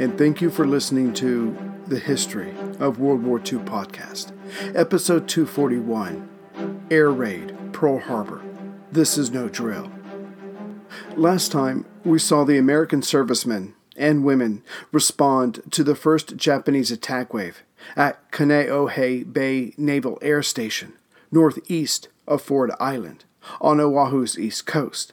and 0.00 0.16
thank 0.16 0.40
you 0.40 0.48
for 0.48 0.66
listening 0.66 1.12
to 1.12 1.54
the 1.86 1.98
History 1.98 2.54
of 2.78 2.98
World 2.98 3.22
War 3.22 3.36
II 3.36 3.58
podcast, 3.58 4.32
episode 4.74 5.28
241 5.28 6.86
Air 6.90 7.10
Raid, 7.10 7.54
Pearl 7.74 7.98
Harbor. 7.98 8.40
This 8.90 9.18
is 9.18 9.30
no 9.30 9.50
drill. 9.50 9.92
Last 11.16 11.52
time, 11.52 11.84
we 12.02 12.18
saw 12.18 12.44
the 12.44 12.56
American 12.56 13.02
servicemen 13.02 13.74
and 13.94 14.24
women 14.24 14.62
respond 14.90 15.60
to 15.70 15.84
the 15.84 15.94
first 15.94 16.34
Japanese 16.34 16.90
attack 16.90 17.34
wave 17.34 17.62
at 17.94 18.30
Kaneohe 18.30 19.30
Bay 19.30 19.74
Naval 19.76 20.18
Air 20.22 20.42
Station, 20.42 20.94
northeast 21.30 22.08
of 22.26 22.40
Ford 22.40 22.70
Island, 22.80 23.26
on 23.60 23.76
Oahu's 23.76 24.38
east 24.38 24.64
coast. 24.64 25.12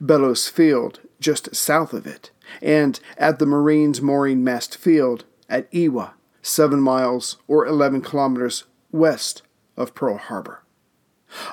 Bellows 0.00 0.48
Field, 0.48 1.00
just 1.20 1.54
south 1.54 1.92
of 1.92 2.06
it, 2.06 2.30
and 2.62 2.98
at 3.16 3.38
the 3.38 3.46
Marines 3.46 4.00
Mooring 4.00 4.42
Mast 4.42 4.76
Field 4.76 5.24
at 5.48 5.72
Ewa, 5.72 6.14
seven 6.42 6.80
miles 6.80 7.36
or 7.48 7.66
11 7.66 8.02
kilometers 8.02 8.64
west 8.92 9.42
of 9.76 9.94
Pearl 9.94 10.16
Harbor. 10.16 10.62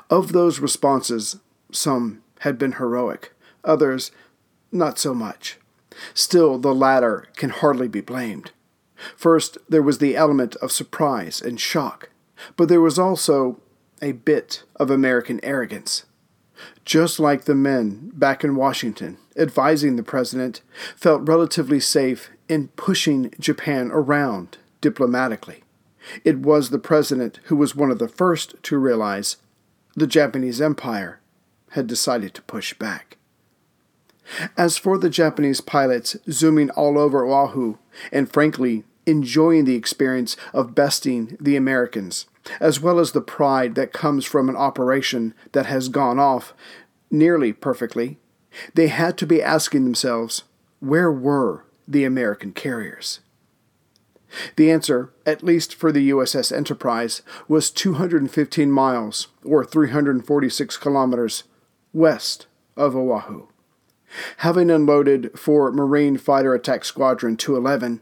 Of 0.09 0.31
those 0.31 0.59
responses, 0.59 1.39
some 1.71 2.21
had 2.39 2.57
been 2.57 2.73
heroic, 2.73 3.33
others 3.63 4.11
not 4.71 4.97
so 4.99 5.13
much. 5.13 5.57
Still, 6.13 6.57
the 6.57 6.73
latter 6.73 7.27
can 7.35 7.49
hardly 7.49 7.87
be 7.87 8.01
blamed. 8.01 8.51
First, 9.15 9.57
there 9.69 9.81
was 9.81 9.97
the 9.97 10.15
element 10.15 10.55
of 10.57 10.71
surprise 10.71 11.41
and 11.41 11.59
shock, 11.59 12.09
but 12.55 12.69
there 12.69 12.81
was 12.81 12.97
also 12.97 13.59
a 14.01 14.13
bit 14.13 14.63
of 14.75 14.89
American 14.89 15.39
arrogance. 15.43 16.05
Just 16.85 17.19
like 17.19 17.45
the 17.45 17.55
men 17.55 18.11
back 18.13 18.43
in 18.43 18.55
Washington 18.55 19.17
advising 19.35 19.95
the 19.95 20.03
president 20.03 20.61
felt 20.95 21.27
relatively 21.27 21.79
safe 21.79 22.29
in 22.47 22.67
pushing 22.69 23.33
Japan 23.39 23.89
around 23.91 24.57
diplomatically. 24.81 25.63
It 26.23 26.39
was 26.39 26.69
the 26.69 26.79
president 26.79 27.39
who 27.45 27.55
was 27.55 27.75
one 27.75 27.91
of 27.91 27.99
the 27.99 28.07
first 28.07 28.61
to 28.63 28.77
realize 28.77 29.37
the 29.95 30.07
Japanese 30.07 30.61
Empire 30.61 31.19
had 31.71 31.87
decided 31.87 32.33
to 32.33 32.41
push 32.43 32.73
back. 32.73 33.17
As 34.57 34.77
for 34.77 34.97
the 34.97 35.09
Japanese 35.09 35.61
pilots 35.61 36.17
zooming 36.29 36.69
all 36.71 36.97
over 36.97 37.25
Oahu 37.25 37.77
and 38.11 38.31
frankly 38.31 38.83
enjoying 39.05 39.65
the 39.65 39.75
experience 39.75 40.37
of 40.53 40.75
besting 40.75 41.37
the 41.39 41.55
Americans, 41.55 42.25
as 42.59 42.79
well 42.79 42.99
as 42.99 43.11
the 43.11 43.21
pride 43.21 43.75
that 43.75 43.93
comes 43.93 44.25
from 44.25 44.49
an 44.49 44.55
operation 44.55 45.33
that 45.51 45.65
has 45.65 45.89
gone 45.89 46.19
off 46.19 46.53
nearly 47.09 47.53
perfectly, 47.53 48.17
they 48.73 48.87
had 48.87 49.17
to 49.17 49.25
be 49.25 49.41
asking 49.41 49.83
themselves 49.83 50.43
where 50.79 51.11
were 51.11 51.65
the 51.87 52.03
American 52.03 52.51
carriers? 52.51 53.19
The 54.55 54.71
answer, 54.71 55.11
at 55.25 55.43
least 55.43 55.75
for 55.75 55.91
the 55.91 56.09
USS 56.09 56.55
Enterprise, 56.55 57.21
was 57.47 57.69
215 57.69 58.71
miles, 58.71 59.27
or 59.45 59.63
346 59.63 60.77
kilometers, 60.77 61.43
west 61.93 62.47
of 62.75 62.95
Oahu. 62.95 63.47
Having 64.37 64.71
unloaded 64.71 65.37
for 65.37 65.71
Marine 65.71 66.17
Fighter 66.17 66.53
Attack 66.53 66.85
Squadron 66.85 67.37
211, 67.37 68.01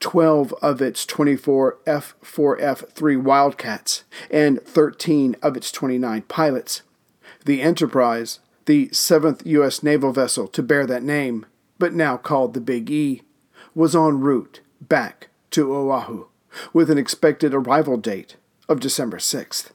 12 0.00 0.52
of 0.62 0.82
its 0.82 1.06
24 1.06 1.78
F 1.86 2.14
4F 2.22 2.88
3 2.90 3.16
Wildcats, 3.16 4.04
and 4.30 4.60
13 4.62 5.36
of 5.42 5.56
its 5.56 5.72
29 5.72 6.22
pilots, 6.22 6.82
the 7.44 7.62
Enterprise, 7.62 8.40
the 8.66 8.88
seventh 8.92 9.44
U.S. 9.46 9.82
naval 9.82 10.12
vessel 10.12 10.46
to 10.48 10.62
bear 10.62 10.86
that 10.86 11.02
name, 11.02 11.46
but 11.78 11.94
now 11.94 12.16
called 12.16 12.54
the 12.54 12.60
Big 12.60 12.90
E, 12.90 13.22
was 13.74 13.96
en 13.96 14.20
route 14.20 14.60
back 14.80 15.28
to 15.50 15.74
Oahu 15.74 16.26
with 16.72 16.90
an 16.90 16.98
expected 16.98 17.54
arrival 17.54 17.96
date 17.96 18.36
of 18.68 18.80
December 18.80 19.18
6th. 19.18 19.70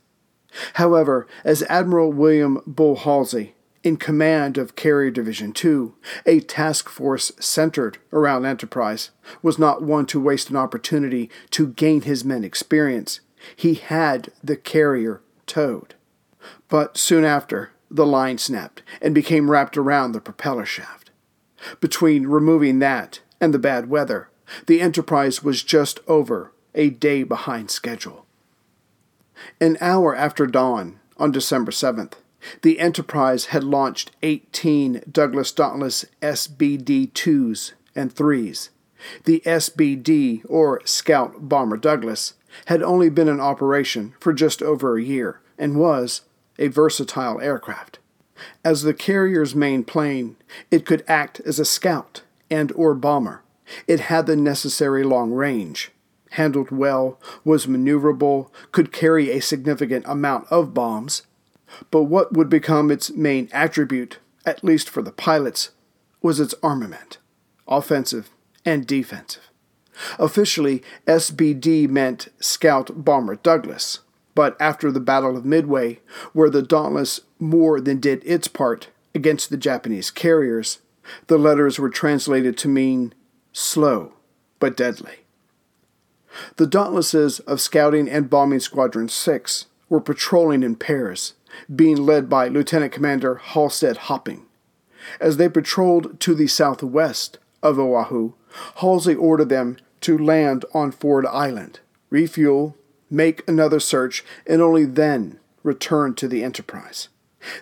However, 0.75 1.27
as 1.43 1.63
Admiral 1.63 2.11
William 2.11 2.61
Bull 2.65 2.95
Halsey, 2.95 3.53
in 3.83 3.97
command 3.97 4.57
of 4.57 4.75
Carrier 4.75 5.11
Division 5.11 5.51
2, 5.53 5.93
a 6.25 6.39
task 6.39 6.89
force 6.89 7.31
centered 7.39 7.97
around 8.11 8.45
Enterprise, 8.45 9.11
was 9.41 9.59
not 9.59 9.81
one 9.81 10.05
to 10.07 10.19
waste 10.19 10.49
an 10.49 10.55
opportunity 10.55 11.29
to 11.51 11.67
gain 11.67 12.01
his 12.01 12.25
men 12.25 12.43
experience. 12.43 13.19
He 13.55 13.75
had 13.75 14.31
the 14.43 14.57
carrier 14.57 15.21
towed. 15.45 15.95
But 16.69 16.97
soon 16.97 17.23
after, 17.23 17.71
the 17.89 18.05
line 18.05 18.37
snapped 18.37 18.83
and 19.01 19.15
became 19.15 19.49
wrapped 19.49 19.77
around 19.77 20.11
the 20.11 20.21
propeller 20.21 20.65
shaft. 20.65 21.11
Between 21.79 22.27
removing 22.27 22.79
that 22.79 23.21
and 23.39 23.53
the 23.53 23.59
bad 23.59 23.89
weather, 23.89 24.29
the 24.65 24.81
Enterprise 24.81 25.43
was 25.43 25.63
just 25.63 25.99
over 26.07 26.51
a 26.75 26.89
day 26.89 27.23
behind 27.23 27.71
schedule. 27.71 28.25
An 29.59 29.77
hour 29.81 30.15
after 30.15 30.47
dawn 30.47 30.99
on 31.17 31.31
December 31.31 31.71
7th, 31.71 32.13
the 32.61 32.79
Enterprise 32.79 33.47
had 33.47 33.63
launched 33.63 34.11
18 34.23 35.03
Douglas 35.11 35.51
Dauntless 35.51 36.05
SBD 36.21 37.11
2s 37.11 37.73
and 37.95 38.13
3s. 38.13 38.69
The 39.25 39.41
SBD, 39.45 40.43
or 40.49 40.81
Scout 40.85 41.49
Bomber 41.49 41.77
Douglas, 41.77 42.33
had 42.65 42.81
only 42.81 43.09
been 43.09 43.27
in 43.27 43.39
operation 43.39 44.13
for 44.19 44.33
just 44.33 44.61
over 44.61 44.97
a 44.97 45.03
year 45.03 45.41
and 45.57 45.79
was 45.79 46.21
a 46.57 46.67
versatile 46.67 47.39
aircraft. 47.41 47.99
As 48.63 48.83
the 48.83 48.93
carrier's 48.93 49.55
main 49.55 49.83
plane, 49.83 50.35
it 50.71 50.85
could 50.85 51.03
act 51.07 51.39
as 51.41 51.59
a 51.59 51.65
scout 51.65 52.21
and 52.49 52.71
or 52.73 52.93
bomber. 52.93 53.41
It 53.87 54.01
had 54.01 54.25
the 54.25 54.35
necessary 54.35 55.03
long 55.03 55.31
range, 55.31 55.91
handled 56.31 56.71
well, 56.71 57.19
was 57.43 57.65
maneuverable, 57.65 58.49
could 58.71 58.91
carry 58.91 59.31
a 59.31 59.41
significant 59.41 60.05
amount 60.07 60.47
of 60.49 60.73
bombs. 60.73 61.23
But 61.91 62.03
what 62.03 62.33
would 62.33 62.49
become 62.49 62.91
its 62.91 63.11
main 63.11 63.49
attribute, 63.51 64.19
at 64.45 64.63
least 64.63 64.89
for 64.89 65.01
the 65.01 65.11
pilots, 65.11 65.71
was 66.21 66.39
its 66.39 66.55
armament, 66.63 67.17
offensive 67.67 68.29
and 68.65 68.85
defensive. 68.85 69.43
Officially, 70.19 70.83
SBD 71.07 71.89
meant 71.89 72.29
Scout 72.39 73.03
Bomber 73.03 73.35
Douglas, 73.35 73.99
but 74.35 74.55
after 74.59 74.91
the 74.91 74.99
Battle 74.99 75.35
of 75.35 75.45
Midway, 75.45 75.99
where 76.33 76.49
the 76.49 76.61
Dauntless 76.61 77.21
more 77.39 77.81
than 77.81 77.99
did 77.99 78.21
its 78.23 78.47
part 78.47 78.89
against 79.15 79.49
the 79.49 79.57
Japanese 79.57 80.11
carriers, 80.11 80.79
the 81.27 81.37
letters 81.37 81.79
were 81.79 81.89
translated 81.89 82.57
to 82.57 82.67
mean 82.67 83.13
slow 83.51 84.13
but 84.59 84.77
deadly. 84.77 85.25
The 86.57 86.67
Dauntlesses 86.67 87.39
of 87.41 87.61
Scouting 87.61 88.09
and 88.09 88.29
Bombing 88.29 88.59
Squadron 88.59 89.09
6 89.09 89.65
were 89.89 90.01
patrolling 90.01 90.61
in 90.61 90.75
pairs, 90.75 91.33
being 91.73 91.97
led 91.97 92.29
by 92.29 92.47
Lieutenant 92.47 92.91
Commander 92.91 93.41
Hallsted 93.43 93.97
Hopping. 93.97 94.45
As 95.19 95.37
they 95.37 95.49
patrolled 95.49 96.19
to 96.21 96.33
the 96.33 96.47
southwest 96.47 97.37
of 97.63 97.79
Oahu, 97.79 98.33
Halsey 98.77 99.15
ordered 99.15 99.49
them 99.49 99.77
to 100.01 100.17
land 100.17 100.65
on 100.73 100.91
Ford 100.91 101.25
Island, 101.25 101.79
refuel, 102.09 102.75
make 103.09 103.47
another 103.47 103.79
search, 103.79 104.23
and 104.45 104.61
only 104.61 104.85
then 104.85 105.39
return 105.63 106.13
to 106.15 106.27
the 106.27 106.43
Enterprise. 106.43 107.09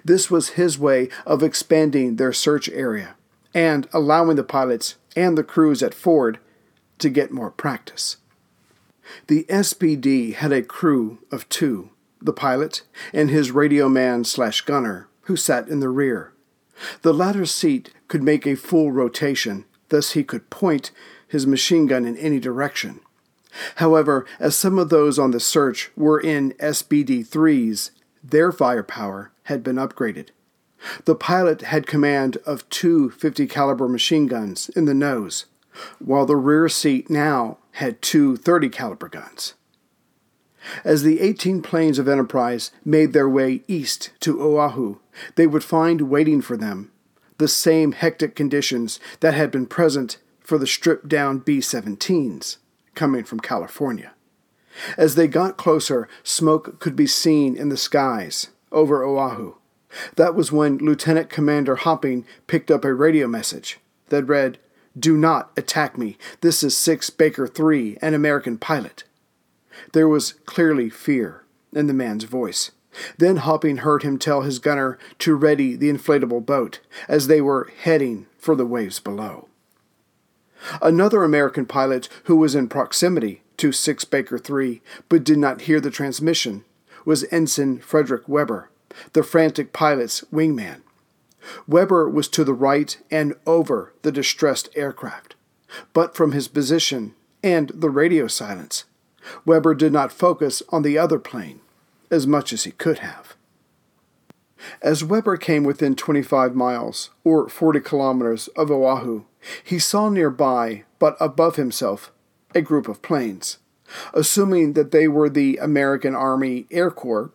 This 0.04 0.32
was 0.32 0.50
his 0.50 0.80
way 0.80 1.10
of 1.26 1.44
expanding 1.44 2.16
their 2.16 2.34
search 2.34 2.70
area 2.70 3.16
and 3.54 3.88
allowing 3.94 4.36
the 4.36 4.44
pilots 4.44 4.96
and 5.16 5.38
the 5.38 5.44
crews 5.44 5.82
at 5.84 5.94
Ford 5.94 6.40
to 7.00 7.10
get 7.10 7.32
more 7.32 7.52
practice. 7.52 8.18
The 9.28 9.44
SBD 9.46 10.34
had 10.34 10.52
a 10.52 10.64
crew 10.64 11.20
of 11.32 11.48
two 11.50 11.90
the 12.22 12.34
pilot 12.34 12.81
and 13.14 13.29
his 13.29 13.52
radio 13.52 13.90
man 13.90 14.23
slash 14.23 14.62
gunner, 14.62 15.08
who 15.23 15.35
sat 15.35 15.67
in 15.67 15.79
the 15.79 15.90
rear. 15.90 16.34
The 17.02 17.14
latter's 17.14 17.52
seat 17.52 17.94
could 18.08 18.23
make 18.23 18.46
a 18.46 18.56
full 18.56 18.91
rotation, 18.91 19.66
thus, 19.90 20.12
he 20.12 20.23
could 20.23 20.50
point 20.50 20.91
his 21.28 21.47
machine 21.47 21.88
gun 21.88 22.06
in 22.06 22.17
any 22.17 22.40
direction. 22.40 23.00
However, 23.76 24.26
as 24.40 24.56
some 24.56 24.78
of 24.78 24.90
those 24.90 25.17
on 25.17 25.32
the 25.32 25.40
search 25.40 25.91
were 25.96 26.20
in 26.20 26.52
SBD 26.53 27.26
3s, 27.26 27.91
their 28.23 28.52
firepower 28.52 29.32
had 29.44 29.64
been 29.64 29.78
upgraded. 29.78 30.29
The 31.06 31.16
pilot 31.16 31.62
had 31.62 31.88
command 31.88 32.38
of 32.46 32.67
two 32.70 33.09
50 33.12 33.47
caliber 33.47 33.88
machine 33.88 34.28
guns 34.28 34.70
in 34.70 34.85
the 34.85 34.94
nose, 34.94 35.46
while 36.00 36.26
the 36.26 36.35
rear 36.35 36.70
seat 36.70 37.09
now 37.09 37.58
had 37.73 38.02
two 38.02 38.38
30 38.38 38.70
caliber 38.70 39.09
guns. 39.09 39.53
As 40.84 41.03
the 41.03 41.20
18 41.22 41.62
planes 41.62 42.00
of 42.00 42.08
Enterprise 42.08 42.72
made 42.84 43.14
their 43.14 43.29
way 43.29 43.64
east 43.67 44.12
to 44.22 44.41
Oahu, 44.41 44.97
they 45.35 45.47
would 45.47 45.64
find 45.64 46.02
waiting 46.02 46.41
for 46.41 46.58
them 46.58 46.91
the 47.38 47.47
same 47.47 47.91
hectic 47.91 48.35
conditions 48.35 49.00
that 49.20 49.34
had 49.34 49.52
been 49.52 49.66
present 49.66 50.17
for 50.40 50.58
the 50.58 50.67
stripped 50.67 51.08
down 51.08 51.40
B 51.40 51.58
17s 51.58 52.58
coming 52.94 53.23
from 53.23 53.40
California. 53.40 54.14
As 54.97 55.16
they 55.16 55.28
got 55.28 55.58
closer, 55.58 56.08
smoke 56.23 56.79
could 56.79 56.96
be 56.96 57.08
seen 57.08 57.56
in 57.56 57.70
the 57.70 57.78
skies 57.78 58.47
over 58.72 59.03
Oahu. 59.03 59.56
That 60.16 60.35
was 60.35 60.52
when 60.52 60.78
Lieutenant 60.78 61.29
Commander 61.29 61.76
Hopping 61.76 62.26
picked 62.47 62.70
up 62.70 62.84
a 62.84 62.94
radio 62.94 63.28
message 63.28 63.79
that 64.09 64.26
read, 64.26 64.58
Do 64.97 65.17
not 65.17 65.52
attack 65.56 65.97
me. 65.97 66.17
This 66.41 66.64
is 66.64 66.76
6 66.78 67.09
Baker 67.12 67.47
3, 67.47 67.97
an 68.02 68.14
American 68.14 68.58
pilot. 68.58 69.03
There 69.94 70.08
was 70.08 70.34
clearly 70.46 70.90
fear 70.90 71.44
in 71.74 71.88
the 71.88 71.94
man's 71.94 72.24
voice. 72.24 72.72
Then 73.18 73.38
Hopping 73.38 73.78
heard 73.78 74.04
him 74.04 74.18
tell 74.18 74.42
his 74.42 74.60
gunner 74.60 74.98
to 75.20 75.36
ready 75.36 75.76
the 75.76 75.90
inflatable 75.90 76.46
boat 76.46 76.80
as 77.08 77.28
they 77.28 77.42
were 77.42 77.70
heading 77.84 78.28
for 78.38 78.56
the 78.56 78.66
waves 78.66 79.00
below. 79.00 79.48
Another 80.82 81.24
American 81.24 81.66
pilot 81.66 82.10
who 82.24 82.36
was 82.36 82.56
in 82.56 82.70
proximity 82.70 83.44
to 83.58 83.72
6 83.72 84.06
Baker 84.06 84.38
3 84.38 84.82
but 85.10 85.24
did 85.24 85.38
not 85.38 85.62
hear 85.62 85.80
the 85.80 85.92
transmission 85.92 86.64
was 87.06 87.26
Ensign 87.32 87.80
Frederick 87.80 88.28
Weber, 88.28 88.70
the 89.14 89.24
frantic 89.24 89.74
pilot's 89.74 90.22
wingman. 90.34 90.82
Weber 91.68 92.10
was 92.10 92.28
to 92.30 92.44
the 92.44 92.54
right 92.54 92.98
and 93.12 93.36
over 93.46 93.94
the 94.02 94.12
distressed 94.12 94.70
aircraft, 94.76 95.36
but 95.94 96.16
from 96.16 96.32
his 96.32 96.48
position 96.48 97.14
and 97.44 97.70
the 97.76 97.90
radio 97.92 98.28
silence, 98.28 98.86
Weber 99.46 99.74
did 99.74 99.94
not 99.94 100.12
focus 100.12 100.62
on 100.70 100.82
the 100.82 100.98
other 100.98 101.20
plane 101.20 101.62
as 102.12 102.28
much 102.28 102.54
as 102.54 102.64
he 102.64 102.72
could 102.72 103.00
have. 103.00 103.36
As 104.82 105.04
Weber 105.04 105.38
came 105.38 105.64
within 105.64 105.96
25 105.96 106.56
miles, 106.56 107.10
or 107.24 107.50
40 107.50 107.82
kilometers, 107.82 108.48
of 108.50 108.72
Oahu, 108.72 109.26
he 109.64 109.80
saw 109.80 110.10
nearby, 110.10 110.84
but 110.98 111.18
above 111.20 111.56
himself, 111.56 112.12
a 112.54 112.62
group 112.62 112.88
of 112.88 113.02
planes. 113.02 113.58
Assuming 114.14 114.74
that 114.74 114.92
they 114.92 115.08
were 115.08 115.30
the 115.30 115.58
American 115.58 116.16
Army 116.16 116.66
Air 116.72 116.90
Corps, 116.90 117.32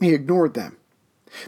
he 0.00 0.14
ignored 0.14 0.54
them. 0.54 0.76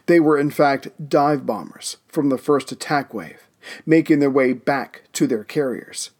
They 0.07 0.21
were, 0.21 0.39
in 0.39 0.51
fact, 0.51 0.89
dive 1.09 1.45
bombers 1.45 1.97
from 2.09 2.29
the 2.29 2.39
first 2.39 2.71
attack 2.71 3.13
wave, 3.13 3.49
making 3.85 4.21
their 4.21 4.31
way 4.31 4.53
back 4.53 5.03
to 5.15 5.27
their 5.27 5.45
carriers. 5.45 6.11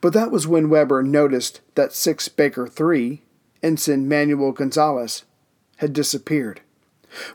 But 0.00 0.12
that 0.12 0.30
was 0.30 0.46
when 0.46 0.70
Weber 0.70 1.02
noticed 1.02 1.60
that 1.74 1.92
6 1.92 2.28
Baker 2.28 2.66
3, 2.66 3.22
Ensign 3.62 4.08
Manuel 4.08 4.52
Gonzalez, 4.52 5.24
had 5.76 5.92
disappeared. 5.92 6.60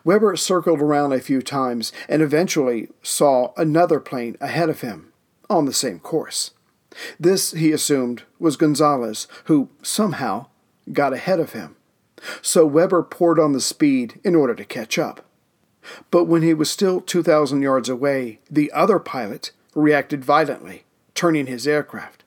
Weber 0.03 0.35
circled 0.35 0.81
around 0.81 1.13
a 1.13 1.19
few 1.19 1.41
times 1.41 1.91
and 2.07 2.21
eventually 2.21 2.89
saw 3.01 3.53
another 3.57 3.99
plane 3.99 4.37
ahead 4.39 4.69
of 4.69 4.81
him 4.81 5.11
on 5.49 5.65
the 5.65 5.73
same 5.73 5.99
course. 5.99 6.51
This, 7.19 7.51
he 7.51 7.71
assumed, 7.71 8.23
was 8.39 8.55
Gonzalez, 8.55 9.27
who 9.45 9.69
somehow 9.81 10.47
got 10.91 11.13
ahead 11.13 11.39
of 11.39 11.53
him. 11.53 11.75
So 12.41 12.65
Weber 12.65 13.03
poured 13.03 13.39
on 13.39 13.53
the 13.53 13.61
speed 13.61 14.19
in 14.23 14.35
order 14.35 14.55
to 14.55 14.65
catch 14.65 14.99
up. 14.99 15.25
But 16.11 16.25
when 16.25 16.41
he 16.41 16.53
was 16.53 16.69
still 16.69 17.01
2,000 17.01 17.61
yards 17.61 17.89
away, 17.89 18.39
the 18.49 18.71
other 18.71 18.99
pilot 18.99 19.51
reacted 19.75 20.23
violently, 20.23 20.83
turning 21.13 21.47
his 21.47 21.67
aircraft. 21.67 22.22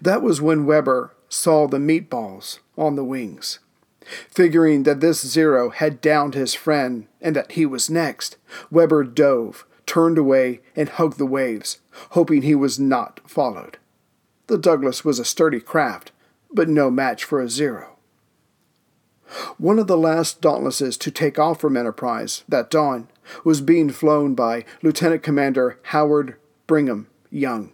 That 0.00 0.22
was 0.22 0.40
when 0.40 0.66
Weber 0.66 1.14
saw 1.28 1.66
the 1.66 1.78
meatballs 1.78 2.60
on 2.76 2.96
the 2.96 3.04
wings. 3.04 3.58
Figuring 4.30 4.84
that 4.84 5.00
this 5.00 5.26
Zero 5.26 5.70
had 5.70 6.00
downed 6.00 6.34
his 6.34 6.54
friend 6.54 7.08
and 7.20 7.34
that 7.34 7.52
he 7.52 7.66
was 7.66 7.90
next, 7.90 8.36
Weber 8.70 9.02
dove, 9.02 9.66
turned 9.84 10.18
away, 10.18 10.60
and 10.76 10.88
hugged 10.88 11.18
the 11.18 11.26
waves, 11.26 11.80
hoping 12.10 12.42
he 12.42 12.54
was 12.54 12.78
not 12.78 13.20
followed. 13.26 13.78
The 14.46 14.58
Douglas 14.58 15.04
was 15.04 15.18
a 15.18 15.24
sturdy 15.24 15.60
craft, 15.60 16.12
but 16.52 16.68
no 16.68 16.90
match 16.90 17.24
for 17.24 17.40
a 17.40 17.48
Zero. 17.48 17.96
One 19.58 19.80
of 19.80 19.88
the 19.88 19.98
last 19.98 20.40
Dauntlesses 20.40 20.96
to 20.98 21.10
take 21.10 21.38
off 21.38 21.60
from 21.60 21.76
Enterprise 21.76 22.44
that 22.48 22.70
dawn 22.70 23.08
was 23.44 23.60
being 23.60 23.90
flown 23.90 24.34
by 24.34 24.64
Lieutenant 24.82 25.24
Commander 25.24 25.80
Howard 25.84 26.36
Brigham 26.68 27.08
Young. 27.30 27.72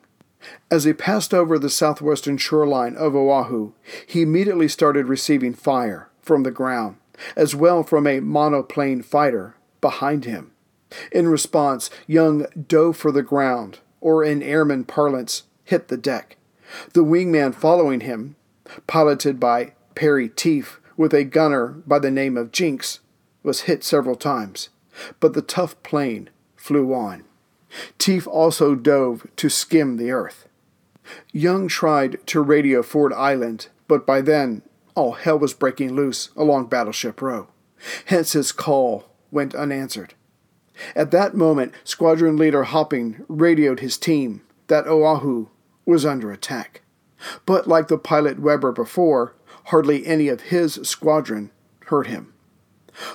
As 0.70 0.84
he 0.84 0.92
passed 0.92 1.32
over 1.32 1.58
the 1.58 1.70
southwestern 1.70 2.36
shoreline 2.36 2.96
of 2.96 3.14
Oahu, 3.14 3.72
he 4.06 4.22
immediately 4.22 4.68
started 4.68 5.06
receiving 5.06 5.54
fire 5.54 6.08
from 6.20 6.42
the 6.42 6.50
ground, 6.50 6.96
as 7.36 7.54
well 7.54 7.82
from 7.82 8.06
a 8.06 8.20
monoplane 8.20 9.02
fighter 9.02 9.56
behind 9.80 10.24
him. 10.24 10.52
In 11.10 11.28
response, 11.28 11.90
Young 12.06 12.46
dove 12.68 12.96
for 12.96 13.12
the 13.12 13.22
ground, 13.22 13.80
or 14.00 14.24
in 14.24 14.42
airman 14.42 14.84
parlance, 14.84 15.44
hit 15.64 15.88
the 15.88 15.96
deck. 15.96 16.36
The 16.92 17.04
wingman 17.04 17.54
following 17.54 18.00
him, 18.00 18.36
piloted 18.86 19.38
by 19.38 19.74
Perry 19.94 20.28
Teaff 20.28 20.78
with 20.96 21.14
a 21.14 21.24
gunner 21.24 21.68
by 21.86 21.98
the 21.98 22.10
name 22.10 22.36
of 22.36 22.52
Jinx, 22.52 23.00
was 23.42 23.62
hit 23.62 23.84
several 23.84 24.16
times, 24.16 24.68
but 25.20 25.34
the 25.34 25.42
tough 25.42 25.80
plane 25.82 26.30
flew 26.56 26.94
on. 26.94 27.24
Teaff 27.98 28.26
also 28.26 28.74
dove 28.74 29.26
to 29.36 29.48
skim 29.48 29.96
the 29.96 30.10
earth. 30.10 30.48
Young 31.32 31.68
tried 31.68 32.24
to 32.28 32.40
radio 32.40 32.82
Ford 32.82 33.12
Island, 33.12 33.68
but 33.88 34.06
by 34.06 34.20
then 34.20 34.62
all 34.94 35.12
hell 35.12 35.38
was 35.38 35.54
breaking 35.54 35.94
loose 35.94 36.30
along 36.36 36.66
Battleship 36.66 37.20
Row. 37.22 37.48
Hence 38.06 38.32
his 38.32 38.52
call 38.52 39.08
went 39.30 39.54
unanswered. 39.54 40.14
At 40.94 41.10
that 41.10 41.34
moment, 41.34 41.74
Squadron 41.84 42.36
Leader 42.36 42.64
Hopping 42.64 43.24
radioed 43.28 43.80
his 43.80 43.98
team 43.98 44.42
that 44.68 44.86
Oahu 44.86 45.48
was 45.84 46.06
under 46.06 46.30
attack. 46.30 46.82
But 47.46 47.66
like 47.66 47.88
the 47.88 47.98
pilot 47.98 48.40
Weber 48.40 48.72
before, 48.72 49.34
hardly 49.66 50.06
any 50.06 50.28
of 50.28 50.42
his 50.42 50.74
squadron 50.82 51.50
heard 51.86 52.06
him. 52.06 52.32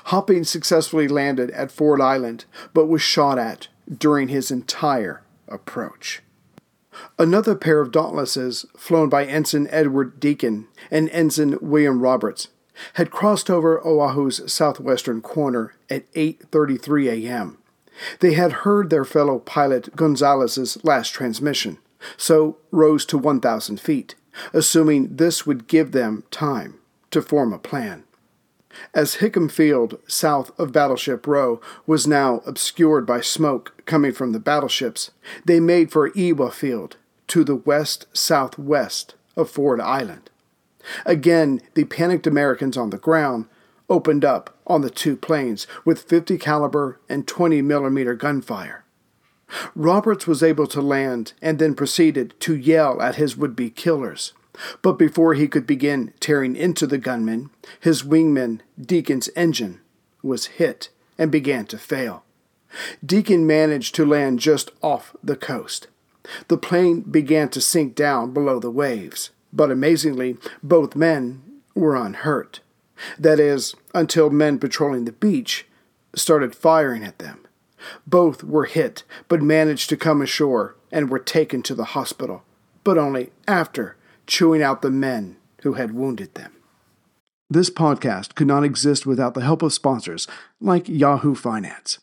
Hopping 0.05 0.43
successfully 0.43 1.07
landed 1.07 1.51
at 1.51 1.71
Ford 1.71 2.01
Island, 2.01 2.45
but 2.73 2.87
was 2.87 3.01
shot 3.01 3.37
at 3.37 3.67
during 3.95 4.27
his 4.27 4.51
entire 4.51 5.23
approach. 5.47 6.21
Another 7.19 7.55
pair 7.55 7.79
of 7.79 7.91
Dauntlesses, 7.91 8.65
flown 8.75 9.09
by 9.09 9.25
Ensign 9.25 9.67
Edward 9.69 10.19
Deacon 10.19 10.67
and 10.89 11.09
Ensign 11.11 11.57
William 11.61 12.01
Roberts, 12.01 12.49
had 12.93 13.11
crossed 13.11 13.49
over 13.49 13.79
Oahu's 13.85 14.51
southwestern 14.51 15.21
corner 15.21 15.73
at 15.89 16.11
8:33 16.13 17.25
a.m. 17.25 17.57
They 18.19 18.33
had 18.33 18.63
heard 18.63 18.89
their 18.89 19.05
fellow 19.05 19.39
pilot 19.39 19.95
Gonzalez's 19.95 20.83
last 20.83 21.13
transmission, 21.13 21.79
so 22.15 22.57
rose 22.71 23.05
to 23.07 23.17
1,000 23.17 23.79
feet, 23.79 24.15
assuming 24.53 25.15
this 25.15 25.45
would 25.45 25.67
give 25.67 25.91
them 25.91 26.23
time 26.29 26.75
to 27.11 27.21
form 27.21 27.53
a 27.53 27.59
plan. 27.59 28.03
As 28.93 29.17
Hickam 29.17 29.49
Field, 29.49 29.99
south 30.07 30.57
of 30.59 30.71
Battleship 30.71 31.25
Row, 31.27 31.61
was 31.85 32.07
now 32.07 32.41
obscured 32.45 33.05
by 33.05 33.21
smoke 33.21 33.73
coming 33.85 34.11
from 34.11 34.31
the 34.31 34.39
battleships, 34.39 35.11
they 35.45 35.59
made 35.59 35.91
for 35.91 36.09
Ewa 36.09 36.51
Field, 36.51 36.97
to 37.27 37.43
the 37.43 37.55
west 37.55 38.05
southwest 38.13 39.15
of 39.35 39.49
Ford 39.49 39.79
Island. 39.79 40.29
Again, 41.05 41.61
the 41.73 41.85
panicked 41.85 42.27
Americans 42.27 42.77
on 42.77 42.89
the 42.89 42.97
ground 42.97 43.45
opened 43.89 44.25
up 44.25 44.55
on 44.65 44.81
the 44.81 44.89
two 44.89 45.15
planes 45.15 45.67
with 45.85 46.03
50 46.03 46.37
caliber 46.37 46.99
and 47.07 47.27
20 47.27 47.61
millimeter 47.61 48.15
gunfire. 48.15 48.83
Roberts 49.75 50.27
was 50.27 50.43
able 50.43 50.67
to 50.67 50.81
land 50.81 51.33
and 51.41 51.57
then 51.57 51.73
proceeded 51.73 52.33
to 52.41 52.55
yell 52.55 53.01
at 53.01 53.15
his 53.15 53.37
would 53.37 53.55
be 53.55 53.69
killers. 53.69 54.33
But 54.81 54.93
before 54.93 55.33
he 55.33 55.47
could 55.47 55.67
begin 55.67 56.13
tearing 56.19 56.55
into 56.55 56.87
the 56.87 56.97
gunmen, 56.97 57.49
his 57.79 58.03
wingman, 58.03 58.61
Deacon's 58.79 59.29
engine, 59.35 59.81
was 60.21 60.47
hit 60.47 60.89
and 61.17 61.31
began 61.31 61.65
to 61.67 61.77
fail. 61.77 62.23
Deacon 63.05 63.47
managed 63.47 63.95
to 63.95 64.05
land 64.05 64.39
just 64.39 64.71
off 64.81 65.15
the 65.23 65.35
coast. 65.35 65.87
The 66.47 66.57
plane 66.57 67.01
began 67.01 67.49
to 67.49 67.61
sink 67.61 67.95
down 67.95 68.33
below 68.33 68.59
the 68.59 68.71
waves, 68.71 69.31
but 69.53 69.71
amazingly, 69.71 70.37
both 70.61 70.95
men 70.95 71.41
were 71.73 71.95
unhurt. 71.95 72.59
That 73.17 73.39
is, 73.39 73.75
until 73.93 74.29
men 74.29 74.59
patrolling 74.59 75.05
the 75.05 75.11
beach 75.11 75.65
started 76.15 76.55
firing 76.55 77.03
at 77.03 77.19
them. 77.19 77.45
Both 78.05 78.43
were 78.43 78.65
hit, 78.65 79.03
but 79.27 79.41
managed 79.41 79.89
to 79.89 79.97
come 79.97 80.21
ashore 80.21 80.75
and 80.91 81.09
were 81.09 81.19
taken 81.19 81.61
to 81.63 81.75
the 81.75 81.85
hospital, 81.85 82.43
but 82.83 82.97
only 82.97 83.31
after 83.47 83.95
chewing 84.27 84.61
out 84.61 84.81
the 84.81 84.91
men 84.91 85.37
who 85.63 85.73
had 85.73 85.93
wounded 85.93 86.35
them. 86.35 86.51
This 87.49 87.69
podcast 87.69 88.35
could 88.35 88.47
not 88.47 88.63
exist 88.63 89.05
without 89.05 89.33
the 89.33 89.41
help 89.41 89.61
of 89.61 89.73
sponsors 89.73 90.27
like 90.59 90.89
Yahoo 90.89 91.33
Finance. 91.33 91.99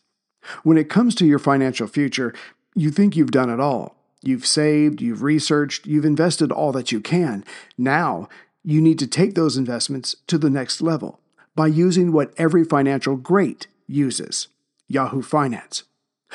When 0.63 0.77
it 0.77 0.89
comes 0.89 1.15
to 1.15 1.25
your 1.25 1.39
financial 1.39 1.87
future, 1.87 2.33
you 2.75 2.89
think 2.89 3.15
you've 3.15 3.31
done 3.31 3.49
it 3.49 3.59
all. 3.59 3.95
You've 4.21 4.45
saved, 4.45 5.01
you've 5.01 5.21
researched, 5.21 5.85
you've 5.85 6.05
invested 6.05 6.51
all 6.51 6.71
that 6.71 6.91
you 6.91 6.99
can. 6.99 7.45
Now, 7.77 8.27
you 8.63 8.81
need 8.81 8.97
to 8.99 9.07
take 9.07 9.35
those 9.35 9.55
investments 9.55 10.15
to 10.25 10.39
the 10.39 10.49
next 10.49 10.81
level 10.81 11.19
by 11.55 11.67
using 11.67 12.11
what 12.11 12.33
every 12.37 12.63
financial 12.63 13.15
great 13.15 13.67
uses 13.87 14.47
Yahoo 14.87 15.21
Finance. 15.21 15.83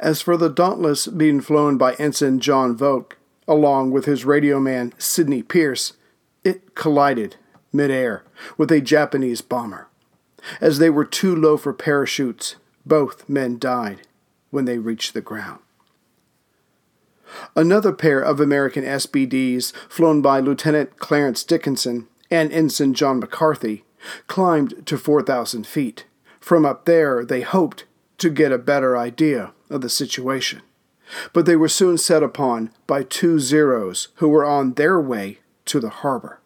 As 0.00 0.22
for 0.22 0.36
the 0.36 0.48
Dauntless 0.48 1.06
being 1.06 1.40
flown 1.40 1.76
by 1.76 1.94
Ensign 1.94 2.40
John 2.40 2.76
Volk, 2.76 3.18
along 3.46 3.90
with 3.90 4.06
his 4.06 4.24
radio 4.24 4.58
man 4.58 4.92
Sidney 4.98 5.42
Pierce, 5.42 5.94
it 6.42 6.74
collided 6.74 7.36
midair 7.72 8.24
with 8.56 8.70
a 8.72 8.80
Japanese 8.80 9.42
bomber. 9.42 9.88
As 10.60 10.78
they 10.78 10.90
were 10.90 11.04
too 11.04 11.34
low 11.34 11.56
for 11.56 11.72
parachutes, 11.72 12.56
both 12.86 13.28
men 13.28 13.58
died 13.58 14.02
when 14.50 14.64
they 14.64 14.78
reached 14.78 15.14
the 15.14 15.20
ground. 15.20 15.60
Another 17.56 17.92
pair 17.92 18.20
of 18.20 18.40
American 18.40 18.84
SBDs, 18.84 19.72
flown 19.88 20.22
by 20.22 20.38
Lieutenant 20.40 20.98
Clarence 20.98 21.42
Dickinson 21.42 22.06
and 22.30 22.52
Ensign 22.52 22.94
John 22.94 23.18
McCarthy, 23.18 23.84
climbed 24.26 24.86
to 24.86 24.98
4,000 24.98 25.66
feet. 25.66 26.04
From 26.44 26.66
up 26.66 26.84
there, 26.84 27.24
they 27.24 27.40
hoped 27.40 27.86
to 28.18 28.28
get 28.28 28.52
a 28.52 28.58
better 28.58 28.98
idea 28.98 29.54
of 29.70 29.80
the 29.80 29.88
situation. 29.88 30.60
But 31.32 31.46
they 31.46 31.56
were 31.56 31.70
soon 31.70 31.96
set 31.96 32.22
upon 32.22 32.70
by 32.86 33.02
two 33.02 33.38
Zeros 33.38 34.08
who 34.16 34.28
were 34.28 34.44
on 34.44 34.74
their 34.74 35.00
way 35.00 35.38
to 35.64 35.80
the 35.80 35.88
harbor. 35.88 36.40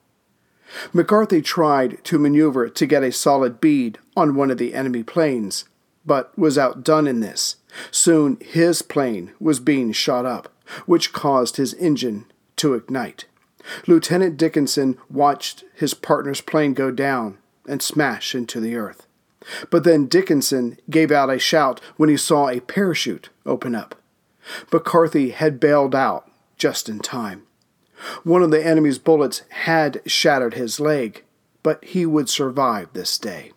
McCarthy 0.92 1.42
tried 1.42 2.04
to 2.04 2.16
maneuver 2.16 2.68
to 2.68 2.86
get 2.86 3.02
a 3.02 3.10
solid 3.10 3.60
bead 3.60 3.98
on 4.16 4.36
one 4.36 4.52
of 4.52 4.58
the 4.58 4.72
enemy 4.72 5.02
planes, 5.02 5.64
but 6.06 6.30
was 6.38 6.56
outdone 6.56 7.08
in 7.08 7.18
this. 7.18 7.56
Soon 7.90 8.38
his 8.40 8.82
plane 8.82 9.32
was 9.40 9.58
being 9.58 9.90
shot 9.90 10.24
up, 10.24 10.48
which 10.86 11.12
caused 11.12 11.56
his 11.56 11.74
engine 11.74 12.26
to 12.54 12.74
ignite. 12.74 13.24
Lieutenant 13.88 14.36
Dickinson 14.36 14.96
watched 15.10 15.64
his 15.74 15.92
partner's 15.92 16.40
plane 16.40 16.72
go 16.72 16.92
down 16.92 17.38
and 17.66 17.82
smash 17.82 18.36
into 18.36 18.60
the 18.60 18.76
earth. 18.76 19.07
But 19.70 19.84
then 19.84 20.06
Dickinson 20.06 20.78
gave 20.90 21.10
out 21.10 21.30
a 21.30 21.38
shout 21.38 21.80
when 21.96 22.08
he 22.08 22.16
saw 22.16 22.48
a 22.48 22.60
parachute 22.60 23.30
open 23.46 23.74
up. 23.74 23.94
McCarthy 24.72 25.30
had 25.30 25.60
bailed 25.60 25.94
out 25.94 26.30
just 26.56 26.88
in 26.88 27.00
time. 27.00 27.44
One 28.22 28.42
of 28.42 28.50
the 28.50 28.64
enemy's 28.64 28.98
bullets 28.98 29.42
had 29.50 30.00
shattered 30.06 30.54
his 30.54 30.80
leg, 30.80 31.24
but 31.62 31.84
he 31.84 32.06
would 32.06 32.28
survive 32.28 32.88
this 32.92 33.18
day. 33.18 33.52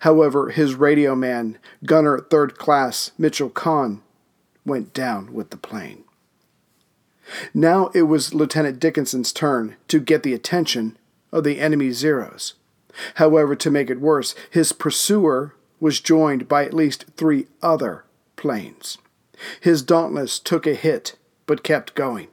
However, 0.00 0.50
his 0.50 0.74
radio 0.74 1.14
man, 1.14 1.58
gunner 1.84 2.18
third 2.18 2.56
class 2.56 3.12
Mitchell 3.18 3.50
Kahn, 3.50 4.02
went 4.64 4.92
down 4.92 5.32
with 5.32 5.50
the 5.50 5.56
plane. 5.56 6.04
Now 7.54 7.90
it 7.94 8.02
was 8.02 8.34
Lieutenant 8.34 8.78
Dickinson's 8.78 9.32
turn 9.32 9.76
to 9.88 10.00
get 10.00 10.22
the 10.22 10.34
attention 10.34 10.96
of 11.32 11.44
the 11.44 11.60
enemy 11.60 11.90
Zeros. 11.92 12.54
However, 13.14 13.54
to 13.56 13.70
make 13.70 13.90
it 13.90 14.00
worse, 14.00 14.34
his 14.50 14.72
pursuer 14.72 15.54
was 15.80 16.00
joined 16.00 16.48
by 16.48 16.64
at 16.64 16.74
least 16.74 17.06
three 17.16 17.46
other 17.62 18.04
planes. 18.36 18.98
His 19.60 19.82
Dauntless 19.82 20.38
took 20.38 20.66
a 20.66 20.74
hit, 20.74 21.16
but 21.46 21.64
kept 21.64 21.94
going. 21.94 22.28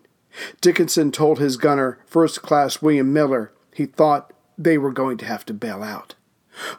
Dickinson 0.62 1.12
told 1.12 1.40
his 1.40 1.58
gunner, 1.58 2.00
First 2.06 2.42
Class 2.42 2.82
William 2.82 3.12
Miller, 3.12 3.52
he 3.74 3.86
thought 3.86 4.32
they 4.58 4.78
were 4.78 4.92
going 4.92 5.18
to 5.18 5.26
have 5.26 5.46
to 5.46 5.54
bail 5.54 5.82
out. 5.82 6.16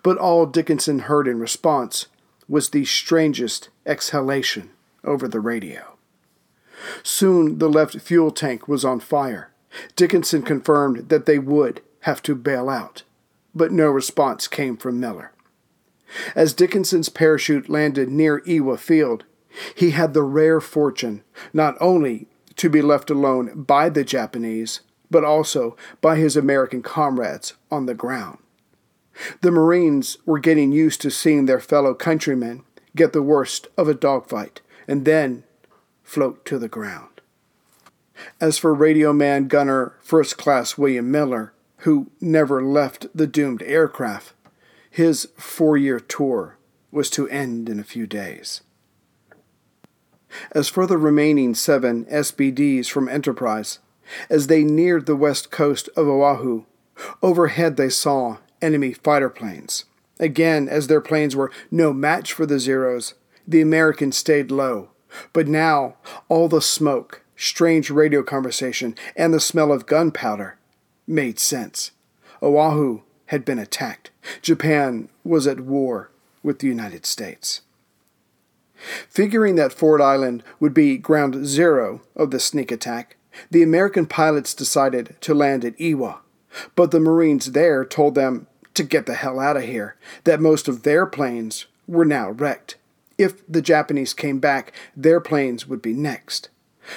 But 0.03 0.19
all 0.19 0.47
Dickinson 0.47 1.01
heard 1.01 1.27
in 1.27 1.39
response 1.39 2.07
was 2.49 2.71
the 2.71 2.85
strangest 2.85 3.69
exhalation 3.87 4.71
over 5.05 5.27
the 5.27 5.41
radio. 5.41 5.97
Soon 7.03 7.59
the 7.59 7.69
left 7.69 7.99
fuel 8.01 8.31
tank 8.31 8.69
was 8.69 8.85
on 8.85 9.01
fire. 9.01 9.51
Dickinson 9.97 10.43
confirmed 10.43 11.09
that 11.09 11.27
they 11.27 11.39
would 11.39 11.81
have 12.01 12.23
to 12.23 12.35
bail 12.35 12.69
out 12.69 13.03
but 13.55 13.73
no 13.73 13.89
response 13.89 14.49
came 14.49 14.77
from 14.77 15.01
Miller. 15.01 15.33
As 16.35 16.55
Dickinson's 16.55 17.09
parachute 17.09 17.69
landed 17.69 18.09
near 18.09 18.43
Ewa 18.45 18.77
Field, 18.77 19.25
he 19.75 19.91
had 19.91 20.15
the 20.15 20.23
rare 20.23 20.61
fortune 20.61 21.23
not 21.53 21.77
only 21.81 22.29
to 22.57 22.69
be 22.69 22.83
left 22.83 23.11
alone 23.11 23.63
by 23.63 23.89
the 23.89 24.05
Japanese, 24.05 24.81
but 25.11 25.25
also 25.25 25.77
by 26.01 26.17
his 26.17 26.37
American 26.37 26.83
comrades 26.83 27.55
on 27.71 27.87
the 27.87 27.95
ground. 27.95 28.39
The 29.41 29.51
Marines 29.51 30.19
were 30.25 30.39
getting 30.39 30.73
used 30.73 31.01
to 31.03 31.11
seeing 31.11 31.47
their 31.47 31.61
fellow 31.61 31.95
countrymen 31.95 32.65
get 32.97 33.13
the 33.13 33.23
worst 33.23 33.69
of 33.77 33.89
a 33.89 33.95
dogfight 33.95 34.61
and 34.89 35.05
then 35.05 35.45
float 36.03 36.45
to 36.47 36.59
the 36.59 36.69
ground. 36.69 37.21
As 38.41 38.59
for 38.59 38.75
radio 38.75 39.13
man 39.13 39.49
gunner 39.49 39.95
First 40.03 40.37
Class 40.37 40.77
William 40.77 41.11
Miller, 41.11 41.53
who 41.81 42.11
never 42.21 42.63
left 42.63 43.07
the 43.15 43.27
doomed 43.27 43.63
aircraft, 43.63 44.35
his 44.91 45.29
four 45.37 45.77
year 45.77 46.01
tour 46.01 46.59
was 46.91 47.09
to 47.11 47.29
end 47.29 47.69
in 47.69 47.79
a 47.79 47.85
few 47.85 48.07
days. 48.07 48.63
As 50.53 50.69
for 50.69 50.87
the 50.87 50.99
remaining 50.99 51.55
seven 51.55 52.05
SBDs 52.07 52.89
from 52.89 53.09
Enterprise, 53.09 53.79
as 54.29 54.47
they 54.47 54.63
neared 54.63 55.07
the 55.07 55.17
west 55.17 55.51
coast 55.51 55.89
of 55.97 56.07
Oahu, 56.07 56.65
overhead 57.23 57.77
they 57.77 57.89
saw 57.89 58.39
enemy 58.61 58.93
fighter 58.93 59.31
planes. 59.31 59.85
Again, 60.19 60.69
as 60.69 60.87
their 60.87 61.01
planes 61.01 61.35
were 61.35 61.51
no 61.71 61.93
match 61.93 62.33
for 62.33 62.45
the 62.45 62.59
Zeros, 62.59 63.15
the 63.49 63.61
Americans 63.61 64.19
stayed 64.19 64.51
low. 64.51 64.91
But 65.33 65.49
now, 65.49 65.97
all 66.29 66.47
the 66.47 66.61
smoke, 66.61 67.23
strange 67.37 67.91
radio 67.91 68.23
conversation, 68.23 68.95
and 69.17 69.33
the 69.33 69.41
smell 69.41 69.73
of 69.73 69.87
gunpowder 69.87 70.59
made 71.11 71.39
sense. 71.39 71.91
Oahu 72.43 73.03
had 73.27 73.45
been 73.45 73.59
attacked. 73.59 74.11
Japan 74.41 75.09
was 75.25 75.47
at 75.47 75.61
war 75.61 76.11
with 76.43 76.61
the 76.61 76.67
United 76.67 77.05
States. 77.05 77.61
Figuring 79.09 79.57
that 79.57 79.73
Ford 79.73 80.01
Island 80.01 80.43
would 80.59 80.73
be 80.73 80.97
ground 80.97 81.47
zero 81.47 82.01
of 82.17 82.31
the 82.31 82.41
sneak 82.41 82.73
attack, 82.73 83.17
the 83.51 83.63
American 83.63 84.07
pilots 84.07 84.55
decided 84.55 85.17
to 85.21 85.35
land 85.35 85.65
at 85.65 85.79
Ewa, 85.79 86.21
but 86.75 86.91
the 86.91 87.01
Marines 87.01 87.53
there 87.53 87.85
told 87.85 88.15
them 88.15 88.47
to 88.75 88.83
get 88.83 89.07
the 89.07 89.15
hell 89.15 89.39
out 89.39 89.57
of 89.57 89.65
here, 89.65 89.97
that 90.25 90.41
most 90.41 90.67
of 90.67 90.83
their 90.83 91.05
planes 91.05 91.67
were 91.87 92.05
now 92.05 92.31
wrecked. 92.31 92.77
If 93.19 93.47
the 93.47 93.61
Japanese 93.61 94.15
came 94.15 94.39
back, 94.39 94.73
their 94.97 95.21
planes 95.21 95.67
would 95.67 95.83
be 95.83 95.93
next. 95.93 96.49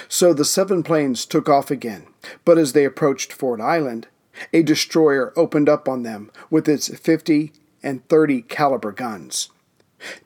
So 0.08 0.32
the 0.32 0.44
seven 0.44 0.82
planes 0.82 1.26
took 1.26 1.48
off 1.48 1.70
again, 1.70 2.06
but 2.44 2.58
as 2.58 2.72
they 2.72 2.84
approached 2.84 3.32
Ford 3.32 3.60
Island, 3.60 4.08
a 4.52 4.62
destroyer 4.62 5.32
opened 5.36 5.68
up 5.68 5.88
on 5.88 6.02
them 6.02 6.30
with 6.50 6.68
its 6.68 6.88
50 6.88 7.52
and 7.82 8.06
30 8.08 8.42
caliber 8.42 8.92
guns. 8.92 9.50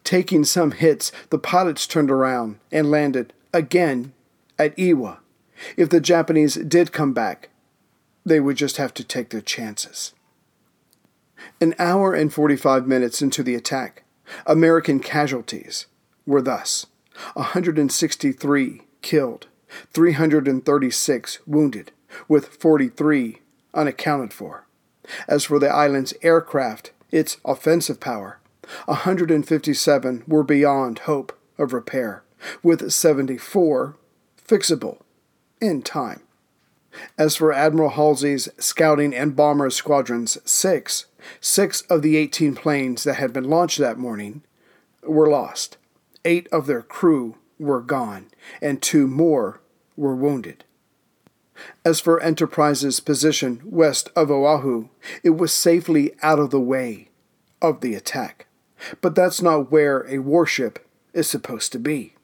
Taking 0.04 0.44
some 0.44 0.72
hits, 0.72 1.12
the 1.30 1.38
pilots 1.38 1.86
turned 1.86 2.10
around 2.10 2.58
and 2.72 2.90
landed 2.90 3.32
again 3.52 4.12
at 4.58 4.78
Ewa. 4.78 5.20
If 5.76 5.90
the 5.90 6.00
Japanese 6.00 6.54
did 6.54 6.92
come 6.92 7.12
back, 7.12 7.50
they 8.24 8.40
would 8.40 8.56
just 8.56 8.76
have 8.76 8.94
to 8.94 9.04
take 9.04 9.30
their 9.30 9.40
chances. 9.40 10.12
An 11.60 11.74
hour 11.78 12.14
and 12.14 12.32
45 12.32 12.86
minutes 12.86 13.22
into 13.22 13.42
the 13.42 13.54
attack, 13.54 14.04
American 14.46 15.00
casualties 15.00 15.86
were 16.26 16.42
thus 16.42 16.86
163 17.34 18.82
killed, 19.08 19.46
336 19.94 21.38
wounded, 21.46 21.92
with 22.28 22.48
43 22.48 23.38
unaccounted 23.72 24.34
for. 24.34 24.66
As 25.26 25.44
for 25.44 25.58
the 25.58 25.70
island's 25.70 26.12
aircraft, 26.20 26.92
its 27.10 27.38
offensive 27.42 28.00
power, 28.00 28.38
157 28.84 30.24
were 30.28 30.42
beyond 30.42 30.98
hope 31.00 31.32
of 31.56 31.72
repair, 31.72 32.22
with 32.62 32.92
74 32.92 33.96
fixable 34.46 34.98
in 35.58 35.80
time. 35.80 36.20
As 37.16 37.34
for 37.34 37.50
Admiral 37.50 37.90
Halsey's 37.90 38.50
scouting 38.58 39.14
and 39.14 39.34
bomber 39.34 39.70
squadrons, 39.70 40.36
six, 40.44 41.06
six 41.40 41.80
of 41.88 42.02
the 42.02 42.18
18 42.18 42.54
planes 42.54 43.04
that 43.04 43.14
had 43.14 43.32
been 43.32 43.48
launched 43.48 43.78
that 43.78 43.96
morning 43.96 44.42
were 45.02 45.30
lost. 45.30 45.78
eight 46.26 46.46
of 46.52 46.66
their 46.66 46.82
crew 46.82 47.36
were 47.58 47.80
gone, 47.80 48.26
and 48.60 48.80
two 48.80 49.06
more 49.06 49.60
were 49.96 50.14
wounded. 50.14 50.64
As 51.84 52.00
for 52.00 52.20
Enterprise's 52.20 53.00
position 53.00 53.60
west 53.64 54.10
of 54.14 54.30
Oahu, 54.30 54.88
it 55.22 55.30
was 55.30 55.52
safely 55.52 56.12
out 56.22 56.38
of 56.38 56.50
the 56.50 56.60
way 56.60 57.08
of 57.60 57.80
the 57.80 57.94
attack. 57.94 58.46
But 59.00 59.14
that's 59.14 59.42
not 59.42 59.72
where 59.72 60.06
a 60.08 60.18
warship 60.18 60.86
is 61.12 61.28
supposed 61.28 61.72
to 61.72 61.78
be. 61.78 62.14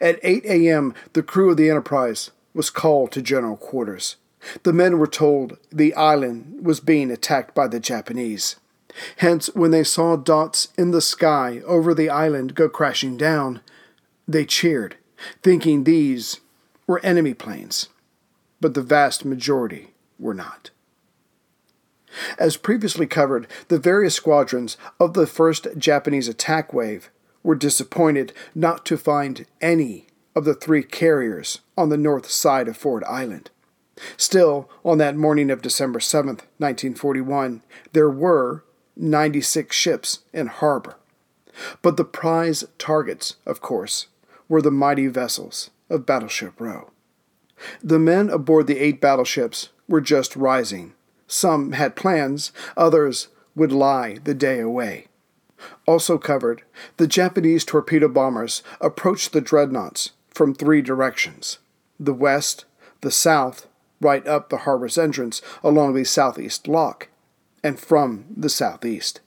At 0.00 0.18
8 0.24 0.44
a.m., 0.44 0.94
the 1.12 1.22
crew 1.22 1.50
of 1.50 1.56
the 1.56 1.70
Enterprise 1.70 2.32
was 2.52 2.70
called 2.70 3.12
to 3.12 3.22
general 3.22 3.56
quarters. 3.56 4.16
The 4.64 4.72
men 4.72 4.98
were 4.98 5.06
told 5.06 5.58
the 5.70 5.94
island 5.94 6.64
was 6.64 6.80
being 6.80 7.10
attacked 7.10 7.54
by 7.54 7.68
the 7.68 7.80
Japanese. 7.80 8.56
Hence, 9.18 9.48
when 9.54 9.70
they 9.70 9.84
saw 9.84 10.16
dots 10.16 10.68
in 10.76 10.90
the 10.90 11.00
sky 11.00 11.60
over 11.66 11.94
the 11.94 12.10
island 12.10 12.54
go 12.54 12.68
crashing 12.68 13.16
down, 13.16 13.60
they 14.28 14.44
cheered, 14.44 14.96
thinking 15.42 15.82
these 15.82 16.40
were 16.86 17.00
enemy 17.02 17.34
planes. 17.34 17.88
But 18.60 18.74
the 18.74 18.82
vast 18.82 19.24
majority 19.24 19.94
were 20.18 20.34
not. 20.34 20.70
As 22.38 22.56
previously 22.56 23.06
covered, 23.06 23.46
the 23.68 23.78
various 23.78 24.14
squadrons 24.14 24.76
of 25.00 25.14
the 25.14 25.26
first 25.26 25.66
Japanese 25.76 26.28
attack 26.28 26.72
wave 26.72 27.10
were 27.42 27.54
disappointed 27.54 28.32
not 28.54 28.84
to 28.86 28.96
find 28.96 29.46
any 29.60 30.06
of 30.34 30.44
the 30.44 30.54
three 30.54 30.82
carriers 30.82 31.60
on 31.76 31.88
the 31.88 31.96
north 31.96 32.30
side 32.30 32.68
of 32.68 32.76
Ford 32.76 33.04
Island. 33.04 33.50
Still, 34.16 34.68
on 34.84 34.98
that 34.98 35.16
morning 35.16 35.50
of 35.50 35.62
December 35.62 36.00
7, 36.00 36.36
1941, 36.58 37.62
there 37.92 38.10
were 38.10 38.64
96 38.96 39.74
ships 39.74 40.20
in 40.32 40.46
harbor. 40.46 40.96
But 41.82 41.96
the 41.96 42.04
prize 42.04 42.64
targets, 42.78 43.36
of 43.44 43.60
course, 43.60 44.06
were 44.48 44.62
the 44.62 44.70
mighty 44.70 45.06
vessels 45.06 45.70
of 45.90 46.06
Battleship 46.06 46.60
Row. 46.60 46.90
The 47.82 47.98
men 47.98 48.30
aboard 48.30 48.66
the 48.66 48.78
eight 48.78 49.00
battleships 49.00 49.70
were 49.88 50.00
just 50.00 50.36
rising. 50.36 50.94
Some 51.26 51.72
had 51.72 51.96
plans, 51.96 52.52
others 52.76 53.28
would 53.54 53.72
lie 53.72 54.18
the 54.22 54.34
day 54.34 54.60
away. 54.60 55.06
Also 55.86 56.18
covered, 56.18 56.62
the 56.96 57.08
Japanese 57.08 57.64
torpedo 57.64 58.08
bombers 58.08 58.62
approached 58.80 59.32
the 59.32 59.40
dreadnoughts 59.40 60.12
from 60.28 60.54
three 60.54 60.82
directions 60.82 61.58
the 62.00 62.14
west, 62.14 62.64
the 63.00 63.10
south, 63.10 63.66
right 64.00 64.24
up 64.28 64.48
the 64.48 64.58
harbor's 64.58 64.96
entrance 64.96 65.42
along 65.64 65.94
the 65.94 66.04
Southeast 66.04 66.68
Loch, 66.68 67.08
and 67.64 67.80
from 67.80 68.24
the 68.36 68.48
southeast. 68.48 69.20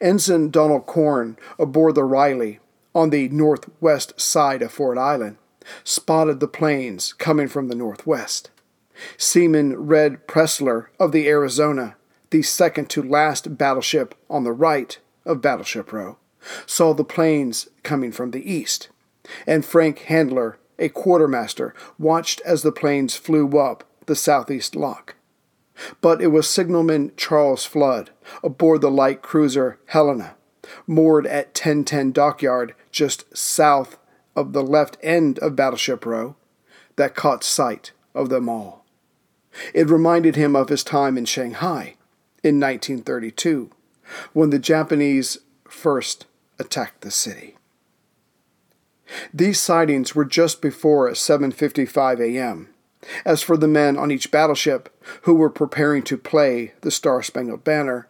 Ensign 0.00 0.50
Donald 0.50 0.86
Corn 0.86 1.36
aboard 1.58 1.96
the 1.96 2.04
Raleigh 2.04 2.60
on 2.94 3.10
the 3.10 3.28
northwest 3.28 4.20
side 4.20 4.62
of 4.62 4.72
Ford 4.72 4.98
Island 4.98 5.36
spotted 5.84 6.40
the 6.40 6.48
planes 6.48 7.12
coming 7.12 7.48
from 7.48 7.68
the 7.68 7.74
northwest. 7.74 8.50
Seaman 9.16 9.76
Red 9.76 10.26
Pressler 10.26 10.86
of 10.98 11.12
the 11.12 11.28
Arizona, 11.28 11.96
the 12.30 12.42
second 12.42 12.90
to 12.90 13.02
last 13.02 13.56
battleship 13.56 14.14
on 14.28 14.44
the 14.44 14.52
right, 14.52 14.98
of 15.24 15.42
Battleship 15.42 15.92
Row, 15.92 16.16
saw 16.66 16.94
the 16.94 17.04
planes 17.04 17.68
coming 17.82 18.12
from 18.12 18.30
the 18.30 18.50
east, 18.50 18.88
and 19.46 19.64
Frank 19.64 20.00
Handler, 20.00 20.58
a 20.78 20.88
quartermaster, 20.88 21.74
watched 21.98 22.40
as 22.42 22.62
the 22.62 22.72
planes 22.72 23.16
flew 23.16 23.58
up 23.58 23.84
the 24.06 24.16
Southeast 24.16 24.74
Loch. 24.74 25.14
But 26.00 26.20
it 26.20 26.28
was 26.28 26.48
signalman 26.48 27.12
Charles 27.16 27.64
Flood 27.64 28.10
aboard 28.42 28.80
the 28.80 28.90
light 28.90 29.22
cruiser 29.22 29.78
Helena, 29.86 30.36
moored 30.86 31.26
at 31.26 31.48
1010 31.48 32.12
Dockyard 32.12 32.74
just 32.90 33.36
south 33.36 33.98
of 34.36 34.52
the 34.52 34.62
left 34.62 34.96
end 35.02 35.38
of 35.40 35.56
Battleship 35.56 36.06
Row, 36.06 36.36
that 36.96 37.14
caught 37.14 37.44
sight 37.44 37.92
of 38.14 38.28
them 38.28 38.48
all. 38.48 38.84
It 39.74 39.88
reminded 39.88 40.36
him 40.36 40.54
of 40.54 40.68
his 40.68 40.84
time 40.84 41.18
in 41.18 41.24
Shanghai 41.24 41.96
in 42.42 42.60
1932 42.60 43.70
when 44.32 44.50
the 44.50 44.58
Japanese 44.58 45.38
first 45.68 46.26
attacked 46.58 47.00
the 47.00 47.10
city. 47.10 47.56
These 49.34 49.60
sightings 49.60 50.14
were 50.14 50.24
just 50.24 50.62
before 50.62 51.10
7:55 51.10 52.20
a.m. 52.20 52.68
As 53.24 53.42
for 53.42 53.56
the 53.56 53.68
men 53.68 53.96
on 53.96 54.10
each 54.10 54.30
battleship 54.30 54.88
who 55.22 55.34
were 55.34 55.50
preparing 55.50 56.02
to 56.04 56.18
play 56.18 56.74
the 56.82 56.90
Star-Spangled 56.90 57.64
Banner, 57.64 58.08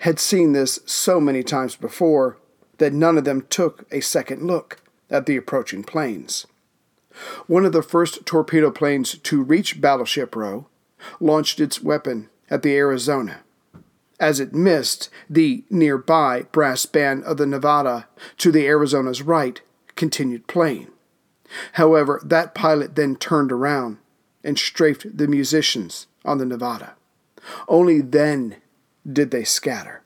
had 0.00 0.18
seen 0.18 0.52
this 0.52 0.78
so 0.86 1.20
many 1.20 1.42
times 1.42 1.76
before 1.76 2.38
that 2.78 2.92
none 2.92 3.18
of 3.18 3.24
them 3.24 3.46
took 3.48 3.86
a 3.90 4.00
second 4.00 4.46
look 4.46 4.80
at 5.10 5.26
the 5.26 5.36
approaching 5.36 5.82
planes. 5.82 6.46
One 7.46 7.64
of 7.64 7.72
the 7.72 7.82
first 7.82 8.24
torpedo 8.24 8.70
planes 8.70 9.18
to 9.18 9.42
reach 9.42 9.80
Battleship 9.80 10.34
Row 10.34 10.66
launched 11.20 11.60
its 11.60 11.82
weapon 11.82 12.30
at 12.50 12.62
the 12.62 12.74
Arizona 12.76 13.40
as 14.22 14.38
it 14.38 14.54
missed 14.54 15.10
the 15.28 15.64
nearby 15.68 16.42
brass 16.52 16.86
band 16.86 17.24
of 17.24 17.38
the 17.38 17.46
Nevada 17.46 18.06
to 18.38 18.52
the 18.52 18.66
Arizona's 18.68 19.20
right, 19.20 19.60
continued 19.96 20.46
playing. 20.46 20.86
However, 21.72 22.20
that 22.24 22.54
pilot 22.54 22.94
then 22.94 23.16
turned 23.16 23.50
around 23.50 23.98
and 24.44 24.56
strafed 24.56 25.18
the 25.18 25.26
musicians 25.26 26.06
on 26.24 26.38
the 26.38 26.46
Nevada. 26.46 26.94
Only 27.66 28.00
then 28.00 28.56
did 29.10 29.30
they 29.30 29.44
scatter. 29.44 30.02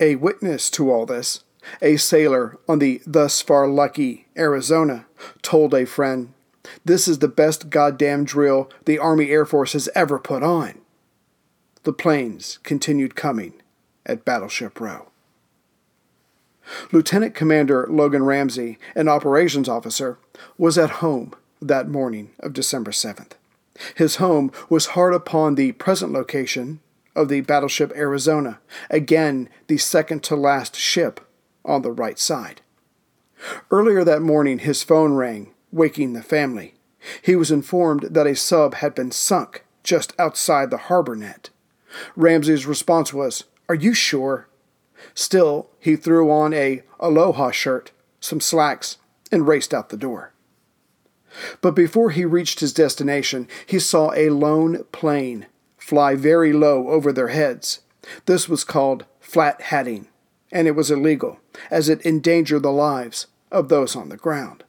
A 0.00 0.16
witness 0.16 0.70
to 0.70 0.90
all 0.90 1.06
this, 1.06 1.44
a 1.80 1.96
sailor 1.96 2.58
on 2.68 2.78
the 2.78 3.00
thus 3.06 3.40
far 3.40 3.68
lucky 3.68 4.26
Arizona, 4.36 5.06
told 5.42 5.72
a 5.72 5.86
friend, 5.86 6.32
This 6.84 7.06
is 7.06 7.20
the 7.20 7.28
best 7.28 7.70
goddamn 7.70 8.24
drill 8.24 8.70
the 8.84 8.98
Army 8.98 9.30
Air 9.30 9.46
Force 9.46 9.72
has 9.72 9.88
ever 9.94 10.18
put 10.18 10.42
on 10.42 10.80
the 11.84 11.92
planes 11.92 12.58
continued 12.62 13.14
coming 13.14 13.52
at 14.06 14.24
Battleship 14.24 14.80
Row. 14.80 15.08
Lieutenant 16.92 17.34
Commander 17.34 17.86
Logan 17.90 18.24
Ramsey, 18.24 18.78
an 18.94 19.06
operations 19.06 19.68
officer, 19.68 20.18
was 20.56 20.78
at 20.78 20.90
home 20.90 21.34
that 21.60 21.88
morning 21.88 22.30
of 22.40 22.54
December 22.54 22.90
7th. 22.90 23.32
His 23.94 24.16
home 24.16 24.50
was 24.70 24.86
hard 24.88 25.12
upon 25.12 25.54
the 25.54 25.72
present 25.72 26.12
location 26.12 26.80
of 27.14 27.28
the 27.28 27.40
battleship 27.40 27.92
Arizona, 27.94 28.60
again 28.90 29.48
the 29.66 29.78
second 29.78 30.22
to 30.24 30.36
last 30.36 30.76
ship 30.76 31.20
on 31.64 31.82
the 31.82 31.92
right 31.92 32.18
side. 32.18 32.60
Earlier 33.70 34.04
that 34.04 34.22
morning, 34.22 34.60
his 34.60 34.82
phone 34.82 35.14
rang, 35.14 35.52
waking 35.70 36.12
the 36.12 36.22
family. 36.22 36.74
He 37.20 37.36
was 37.36 37.50
informed 37.50 38.02
that 38.02 38.26
a 38.26 38.34
sub 38.34 38.74
had 38.74 38.94
been 38.94 39.10
sunk 39.10 39.64
just 39.82 40.14
outside 40.18 40.70
the 40.70 40.78
harbor 40.78 41.14
net. 41.14 41.50
Ramsey's 42.16 42.66
response 42.66 43.12
was, 43.12 43.44
Are 43.68 43.74
you 43.74 43.92
sure? 43.92 44.48
Still, 45.12 45.68
he 45.78 45.96
threw 45.96 46.30
on 46.30 46.54
a 46.54 46.82
aloha 46.98 47.50
shirt, 47.50 47.92
some 48.20 48.40
slacks, 48.40 48.96
and 49.30 49.46
raced 49.46 49.74
out 49.74 49.90
the 49.90 49.96
door. 49.96 50.32
But 51.60 51.72
before 51.72 52.10
he 52.10 52.24
reached 52.24 52.60
his 52.60 52.72
destination, 52.72 53.48
he 53.66 53.78
saw 53.78 54.12
a 54.14 54.30
lone 54.30 54.84
plane 54.92 55.46
fly 55.84 56.14
very 56.14 56.50
low 56.50 56.88
over 56.88 57.12
their 57.12 57.28
heads. 57.28 57.80
This 58.24 58.48
was 58.48 58.64
called 58.64 59.04
flat 59.20 59.60
hatting, 59.60 60.08
and 60.50 60.66
it 60.66 60.74
was 60.74 60.90
illegal, 60.90 61.40
as 61.70 61.90
it 61.90 62.00
endangered 62.06 62.62
the 62.62 62.72
lives 62.72 63.26
of 63.52 63.68
those 63.68 63.94
on 63.94 64.08
the 64.08 64.16
ground. 64.16 64.64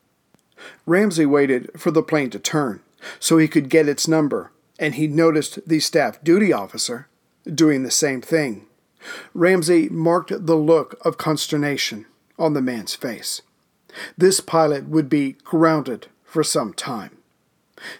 Ramsey 0.86 1.26
waited 1.26 1.72
for 1.78 1.90
the 1.90 2.04
plane 2.04 2.30
to 2.32 2.40
turn 2.40 2.82
so 3.18 3.38
he 3.38 3.48
could 3.48 3.70
get 3.70 3.88
its 3.88 4.10
number, 4.10 4.52
and 4.78 4.96
he 4.96 5.08
noticed 5.08 5.66
the 5.66 5.80
staff 5.80 6.22
duty 6.22 6.52
officer 6.52 7.08
doing 7.46 7.84
the 7.84 7.92
same 7.92 8.20
thing. 8.20 8.66
Ramsey 9.34 9.88
marked 9.88 10.46
the 10.46 10.58
look 10.58 10.98
of 11.06 11.18
consternation 11.18 12.08
on 12.38 12.54
the 12.54 12.62
man's 12.62 12.94
face. 12.94 13.42
This 14.18 14.42
pilot 14.42 14.90
would 14.90 15.08
be 15.08 15.38
grounded 15.46 16.08
for 16.26 16.44
some 16.44 16.74
time. 16.74 17.18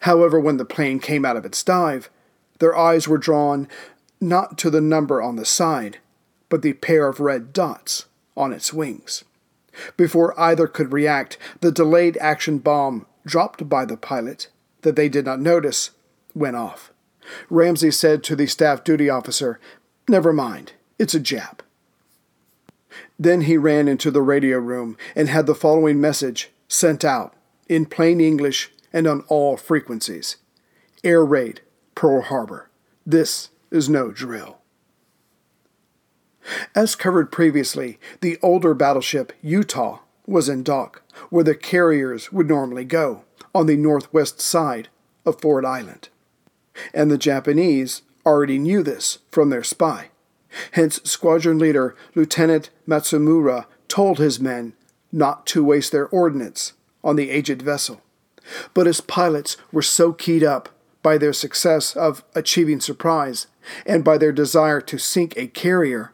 However, 0.02 0.38
when 0.38 0.58
the 0.58 0.66
plane 0.66 1.00
came 1.00 1.24
out 1.24 1.38
of 1.38 1.46
its 1.46 1.64
dive, 1.64 2.10
their 2.60 2.76
eyes 2.76 3.08
were 3.08 3.18
drawn 3.18 3.68
not 4.22 4.58
to 4.60 4.70
the 4.70 4.82
number 4.82 5.22
on 5.22 5.36
the 5.36 5.46
side, 5.46 5.98
but 6.50 6.62
the 6.62 6.74
pair 6.74 7.08
of 7.08 7.20
red 7.20 7.54
dots 7.54 8.06
on 8.36 8.54
its 8.54 8.74
wings. 8.74 9.24
Before 9.98 10.40
either 10.40 10.68
could 10.68 10.94
react, 10.94 11.38
the 11.62 11.72
delayed 11.72 12.18
action 12.18 12.60
bomb 12.60 13.06
dropped 13.26 13.68
by 13.68 13.86
the 13.86 13.98
pilot 13.98 14.48
that 14.82 14.96
they 14.96 15.10
did 15.10 15.26
not 15.26 15.40
notice 15.40 15.92
went 16.34 16.56
off. 16.56 16.92
Ramsey 17.50 17.92
said 17.92 18.24
to 18.24 18.36
the 18.36 18.46
staff 18.46 18.84
duty 18.84 19.10
officer, 19.10 19.60
Never 20.08 20.32
mind, 20.32 20.74
it's 21.00 21.16
a 21.16 21.20
Jap. 21.20 21.60
Then 23.18 23.42
he 23.42 23.58
ran 23.58 23.88
into 23.88 24.12
the 24.12 24.22
radio 24.22 24.60
room 24.60 24.98
and 25.16 25.28
had 25.28 25.46
the 25.46 25.56
following 25.56 26.00
message 26.00 26.52
sent 26.68 27.04
out 27.04 27.34
in 27.68 27.86
plain 27.86 28.22
English 28.22 28.72
and 28.94 29.08
on 29.08 29.22
all 29.28 29.58
frequencies 29.58 30.38
Air 31.04 31.24
raid, 31.24 31.62
Pearl 31.96 32.22
Harbor. 32.22 32.70
This 33.06 33.50
is 33.72 33.90
no 33.90 34.12
drill. 34.12 34.60
As 36.76 36.96
covered 36.96 37.32
previously, 37.32 38.00
the 38.22 38.38
older 38.42 38.74
battleship 38.74 39.34
Utah 39.42 40.00
was 40.28 40.50
in 40.50 40.64
dock, 40.64 41.02
where 41.30 41.44
the 41.44 41.56
carriers 41.56 42.32
would 42.32 42.48
normally 42.48 42.86
go, 42.86 43.24
on 43.54 43.66
the 43.66 43.78
northwest 43.78 44.42
side 44.42 44.90
of 45.26 45.42
Ford 45.42 45.66
Island. 45.66 46.10
And 46.94 47.10
the 47.10 47.18
Japanese 47.18 48.02
already 48.26 48.60
knew 48.60 48.84
this 48.84 49.20
from 49.32 49.50
their 49.50 49.64
spy. 49.64 50.10
Hence, 50.72 51.00
squadron 51.04 51.58
leader 51.58 51.96
Lieutenant 52.14 52.70
Matsumura 52.88 53.66
told 53.88 54.20
his 54.20 54.40
men 54.40 54.74
not 55.12 55.46
to 55.48 55.64
waste 55.64 55.92
their 55.92 56.08
ordnance 56.08 56.74
on 57.04 57.16
the 57.16 57.30
aged 57.30 57.62
vessel. 57.62 58.02
But 58.74 58.88
his 58.88 59.02
pilots 59.02 59.58
were 59.72 59.82
so 59.82 60.14
keyed 60.14 60.44
up 60.44 60.70
by 61.06 61.20
their 61.20 61.34
success 61.34 61.96
of 61.96 62.24
achieving 62.34 62.80
surprise 62.80 63.46
and 63.86 64.04
by 64.04 64.18
their 64.18 64.32
desire 64.32 64.82
to 64.82 64.98
sink 64.98 65.38
a 65.38 65.46
carrier 65.46 66.12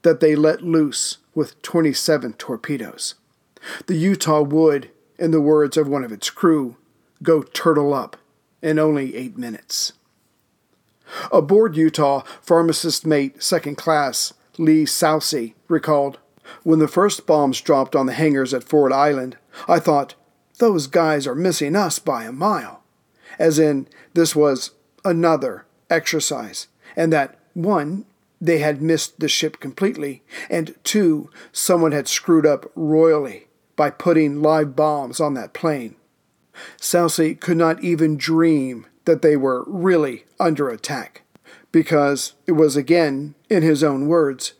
that 0.00 0.20
they 0.20 0.34
let 0.34 0.62
loose 0.62 1.18
with 1.34 1.60
27 1.60 2.32
torpedoes. 2.32 3.16
The 3.84 3.96
Utah 3.96 4.40
would, 4.40 4.90
in 5.18 5.30
the 5.30 5.42
words 5.42 5.76
of 5.76 5.88
one 5.88 6.04
of 6.04 6.10
its 6.10 6.30
crew, 6.30 6.78
go 7.22 7.42
turtle 7.42 7.92
up 7.92 8.16
in 8.62 8.78
only 8.78 9.14
eight 9.14 9.36
minutes. 9.36 9.92
Aboard 11.30 11.76
Utah, 11.76 12.22
pharmacist 12.40 13.04
mate 13.04 13.42
second 13.42 13.76
class 13.76 14.32
Lee 14.56 14.84
Soucy 14.84 15.52
recalled, 15.68 16.16
When 16.62 16.78
the 16.78 16.88
first 16.88 17.26
bombs 17.26 17.60
dropped 17.60 17.94
on 17.94 18.06
the 18.06 18.14
hangars 18.14 18.54
at 18.54 18.64
Ford 18.64 18.90
Island, 18.90 19.36
I 19.68 19.80
thought, 19.80 20.14
those 20.56 20.86
guys 20.86 21.26
are 21.26 21.34
missing 21.34 21.76
us 21.76 21.98
by 21.98 22.24
a 22.24 22.32
mile. 22.32 22.79
As 23.40 23.58
in, 23.58 23.88
this 24.12 24.36
was 24.36 24.72
another 25.02 25.64
exercise, 25.88 26.68
and 26.94 27.10
that, 27.12 27.38
one, 27.54 28.04
they 28.38 28.58
had 28.58 28.82
missed 28.82 29.18
the 29.18 29.28
ship 29.28 29.60
completely, 29.60 30.22
and 30.50 30.74
two, 30.84 31.30
someone 31.50 31.92
had 31.92 32.06
screwed 32.06 32.44
up 32.44 32.70
royally 32.74 33.48
by 33.76 33.88
putting 33.88 34.42
live 34.42 34.76
bombs 34.76 35.20
on 35.20 35.32
that 35.34 35.54
plane. 35.54 35.96
Soucy 36.78 37.34
could 37.34 37.56
not 37.56 37.82
even 37.82 38.18
dream 38.18 38.86
that 39.06 39.22
they 39.22 39.36
were 39.36 39.64
really 39.66 40.26
under 40.38 40.68
attack, 40.68 41.22
because 41.72 42.34
it 42.46 42.52
was 42.52 42.76
again, 42.76 43.34
in 43.48 43.62
his 43.62 43.82
own 43.82 44.06
words, 44.06 44.52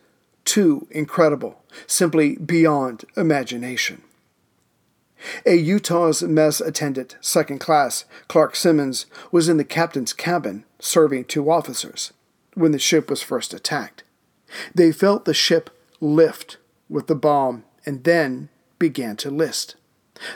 too 0.43 0.87
incredible, 0.89 1.61
simply 1.85 2.35
beyond 2.35 3.05
imagination. 3.15 4.01
A 5.45 5.55
Utah's 5.55 6.23
mess 6.23 6.61
attendant, 6.61 7.17
second 7.21 7.59
class, 7.59 8.05
Clark 8.27 8.55
Simmons, 8.55 9.05
was 9.31 9.49
in 9.49 9.57
the 9.57 9.63
captain's 9.63 10.13
cabin 10.13 10.65
serving 10.79 11.25
two 11.25 11.49
officers 11.49 12.13
when 12.53 12.71
the 12.71 12.79
ship 12.79 13.09
was 13.09 13.21
first 13.21 13.53
attacked. 13.53 14.03
They 14.73 14.91
felt 14.91 15.25
the 15.25 15.33
ship 15.33 15.69
lift 15.99 16.57
with 16.89 17.07
the 17.07 17.15
bomb 17.15 17.63
and 17.85 18.03
then 18.03 18.49
began 18.79 19.15
to 19.17 19.29
list. 19.29 19.75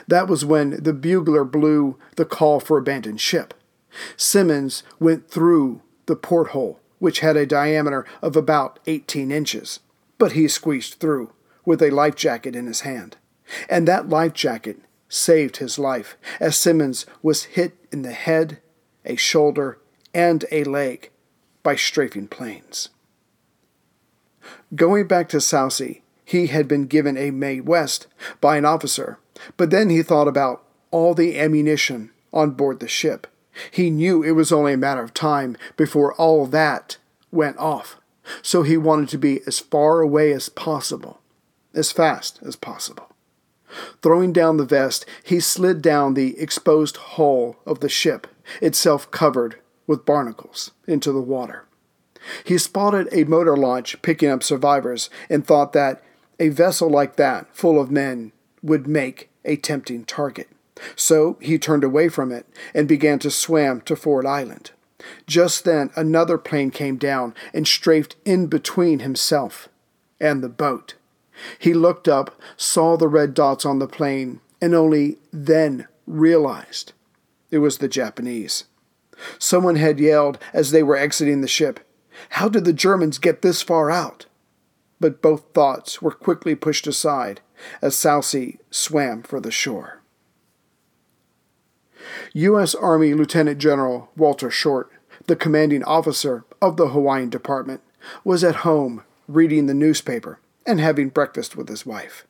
That 0.08 0.28
was 0.28 0.44
when 0.44 0.82
the 0.82 0.92
bugler 0.92 1.44
blew 1.44 1.98
the 2.16 2.24
call 2.24 2.60
for 2.60 2.78
abandoned 2.78 3.20
ship. 3.20 3.54
Simmons 4.16 4.82
went 4.98 5.30
through 5.30 5.82
the 6.06 6.16
porthole, 6.16 6.80
which 6.98 7.20
had 7.20 7.36
a 7.36 7.46
diameter 7.46 8.04
of 8.22 8.36
about 8.36 8.78
18 8.86 9.30
inches, 9.30 9.80
but 10.18 10.32
he 10.32 10.48
squeezed 10.48 10.94
through 10.94 11.32
with 11.64 11.82
a 11.82 11.90
life 11.90 12.14
jacket 12.14 12.56
in 12.56 12.66
his 12.66 12.80
hand. 12.82 13.16
And 13.68 13.86
that 13.86 14.08
life 14.08 14.32
jacket 14.32 14.78
saved 15.08 15.58
his 15.58 15.78
life, 15.78 16.16
as 16.40 16.56
Simmons 16.56 17.06
was 17.22 17.44
hit 17.44 17.76
in 17.92 18.02
the 18.02 18.12
head, 18.12 18.58
a 19.04 19.16
shoulder, 19.16 19.78
and 20.12 20.44
a 20.50 20.64
leg 20.64 21.10
by 21.62 21.76
strafing 21.76 22.28
planes. 22.28 22.88
Going 24.74 25.06
back 25.06 25.28
to 25.30 25.38
Soucy, 25.38 26.02
he 26.24 26.48
had 26.48 26.66
been 26.66 26.86
given 26.86 27.16
a 27.16 27.30
Mae 27.30 27.60
West 27.60 28.06
by 28.40 28.56
an 28.56 28.64
officer, 28.64 29.18
but 29.56 29.70
then 29.70 29.90
he 29.90 30.02
thought 30.02 30.28
about 30.28 30.64
all 30.90 31.14
the 31.14 31.38
ammunition 31.38 32.10
on 32.32 32.50
board 32.50 32.80
the 32.80 32.88
ship. 32.88 33.26
He 33.70 33.90
knew 33.90 34.22
it 34.22 34.32
was 34.32 34.52
only 34.52 34.72
a 34.72 34.78
matter 34.78 35.02
of 35.02 35.14
time 35.14 35.56
before 35.76 36.14
all 36.14 36.46
that 36.46 36.98
went 37.30 37.58
off, 37.58 37.96
so 38.42 38.62
he 38.62 38.76
wanted 38.76 39.08
to 39.10 39.18
be 39.18 39.40
as 39.46 39.60
far 39.60 40.00
away 40.00 40.32
as 40.32 40.48
possible, 40.48 41.20
as 41.74 41.92
fast 41.92 42.40
as 42.42 42.56
possible. 42.56 43.08
Throwing 44.02 44.32
down 44.32 44.56
the 44.56 44.64
vest, 44.64 45.04
he 45.22 45.40
slid 45.40 45.82
down 45.82 46.14
the 46.14 46.38
exposed 46.38 46.96
hull 46.96 47.56
of 47.66 47.80
the 47.80 47.88
ship, 47.88 48.26
itself 48.60 49.10
covered 49.10 49.56
with 49.86 50.06
barnacles, 50.06 50.70
into 50.86 51.12
the 51.12 51.20
water. 51.20 51.64
He 52.44 52.58
spotted 52.58 53.08
a 53.12 53.24
motor 53.24 53.56
launch 53.56 54.00
picking 54.02 54.30
up 54.30 54.42
survivors 54.42 55.10
and 55.30 55.46
thought 55.46 55.72
that 55.72 56.02
a 56.38 56.48
vessel 56.48 56.90
like 56.90 57.16
that, 57.16 57.54
full 57.54 57.80
of 57.80 57.90
men, 57.90 58.32
would 58.62 58.86
make 58.86 59.30
a 59.44 59.56
tempting 59.56 60.04
target. 60.04 60.48
So 60.94 61.38
he 61.40 61.58
turned 61.58 61.84
away 61.84 62.08
from 62.08 62.32
it 62.32 62.46
and 62.74 62.88
began 62.88 63.18
to 63.20 63.30
swim 63.30 63.80
to 63.82 63.96
Ford 63.96 64.26
Island. 64.26 64.72
Just 65.26 65.64
then, 65.64 65.90
another 65.96 66.36
plane 66.36 66.70
came 66.70 66.96
down 66.96 67.34
and 67.54 67.66
strafed 67.66 68.16
in 68.24 68.48
between 68.48 69.00
himself 69.00 69.68
and 70.20 70.42
the 70.42 70.48
boat. 70.48 70.94
He 71.58 71.74
looked 71.74 72.08
up, 72.08 72.40
saw 72.56 72.96
the 72.96 73.08
red 73.08 73.34
dots 73.34 73.64
on 73.64 73.78
the 73.78 73.88
plane, 73.88 74.40
and 74.60 74.74
only 74.74 75.18
then 75.32 75.86
realized 76.06 76.92
it 77.50 77.58
was 77.58 77.78
the 77.78 77.88
Japanese. 77.88 78.64
Someone 79.38 79.76
had 79.76 80.00
yelled 80.00 80.38
as 80.52 80.70
they 80.70 80.82
were 80.82 80.96
exiting 80.96 81.40
the 81.40 81.48
ship, 81.48 81.80
How 82.30 82.48
did 82.48 82.64
the 82.64 82.72
Germans 82.72 83.18
get 83.18 83.42
this 83.42 83.62
far 83.62 83.90
out? 83.90 84.26
But 85.00 85.22
both 85.22 85.52
thoughts 85.52 86.00
were 86.00 86.10
quickly 86.10 86.54
pushed 86.54 86.86
aside 86.86 87.40
as 87.82 87.94
Soucy 87.94 88.58
swam 88.70 89.22
for 89.22 89.40
the 89.40 89.50
shore. 89.50 90.02
U.S. 92.32 92.74
Army 92.74 93.14
Lieutenant 93.14 93.58
General 93.58 94.10
Walter 94.16 94.50
Short, 94.50 94.90
the 95.26 95.36
commanding 95.36 95.82
officer 95.84 96.44
of 96.62 96.76
the 96.76 96.88
Hawaiian 96.88 97.30
Department, 97.30 97.80
was 98.24 98.44
at 98.44 98.56
home 98.56 99.02
reading 99.26 99.66
the 99.66 99.74
newspaper 99.74 100.38
and 100.66 100.80
having 100.80 101.08
breakfast 101.08 101.56
with 101.56 101.68
his 101.68 101.86
wife. 101.86 102.26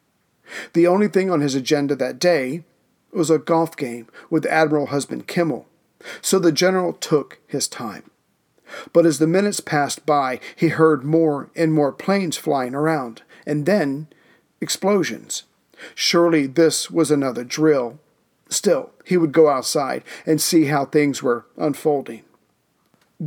The 0.74 0.86
only 0.86 1.08
thing 1.08 1.30
on 1.30 1.40
his 1.40 1.54
agenda 1.54 1.96
that 1.96 2.18
day 2.18 2.64
was 3.12 3.30
a 3.30 3.38
golf 3.38 3.76
game 3.76 4.06
with 4.30 4.46
Admiral 4.46 4.86
Husband 4.86 5.26
Kimmel, 5.26 5.66
so 6.20 6.38
the 6.38 6.52
general 6.52 6.92
took 6.92 7.38
his 7.46 7.66
time. 7.66 8.10
But 8.92 9.06
as 9.06 9.18
the 9.18 9.26
minutes 9.26 9.60
passed 9.60 10.04
by, 10.06 10.40
he 10.54 10.68
heard 10.68 11.04
more 11.04 11.50
and 11.56 11.72
more 11.72 11.92
planes 11.92 12.36
flying 12.36 12.74
around, 12.74 13.22
and 13.46 13.64
then 13.64 14.08
explosions. 14.60 15.44
Surely 15.94 16.46
this 16.46 16.90
was 16.90 17.10
another 17.10 17.44
drill. 17.44 17.98
Still, 18.48 18.90
he 19.04 19.16
would 19.16 19.32
go 19.32 19.48
outside 19.48 20.02
and 20.24 20.40
see 20.40 20.66
how 20.66 20.84
things 20.84 21.22
were 21.22 21.46
unfolding. 21.56 22.22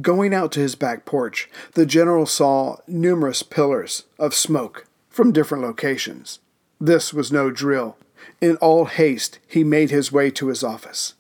Going 0.01 0.33
out 0.33 0.51
to 0.53 0.59
his 0.59 0.75
back 0.75 1.05
porch, 1.05 1.49
the 1.73 1.85
general 1.85 2.25
saw 2.25 2.77
numerous 2.87 3.41
pillars 3.41 4.03
of 4.19 4.35
smoke 4.35 4.85
from 5.09 5.31
different 5.31 5.63
locations. 5.63 6.39
This 6.79 7.13
was 7.13 7.31
no 7.31 7.51
drill. 7.51 7.97
In 8.41 8.55
all 8.57 8.85
haste, 8.85 9.39
he 9.47 9.63
made 9.63 9.89
his 9.89 10.11
way 10.11 10.31
to 10.31 10.47
his 10.47 10.63
office. 10.63 11.15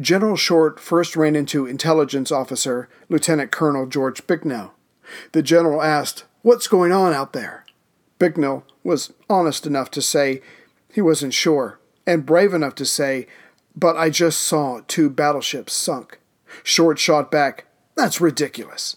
General 0.00 0.36
Short 0.36 0.80
first 0.80 1.16
ran 1.16 1.36
into 1.36 1.66
intelligence 1.66 2.32
officer 2.32 2.88
Lieutenant 3.08 3.50
Colonel 3.50 3.86
George 3.86 4.26
Bicknell. 4.26 4.74
The 5.32 5.42
general 5.42 5.82
asked, 5.82 6.24
What's 6.42 6.68
going 6.68 6.92
on 6.92 7.12
out 7.12 7.32
there? 7.32 7.64
Bicknell 8.18 8.64
was 8.82 9.12
honest 9.28 9.66
enough 9.66 9.90
to 9.92 10.02
say 10.02 10.40
he 10.92 11.00
wasn't 11.00 11.34
sure, 11.34 11.78
and 12.06 12.26
brave 12.26 12.54
enough 12.54 12.74
to 12.76 12.86
say, 12.86 13.26
But 13.76 13.96
I 13.96 14.10
just 14.10 14.40
saw 14.40 14.80
two 14.86 15.10
battleships 15.10 15.72
sunk. 15.72 16.18
Short 16.62 16.98
shot 16.98 17.30
back, 17.30 17.66
That's 17.94 18.20
ridiculous. 18.20 18.96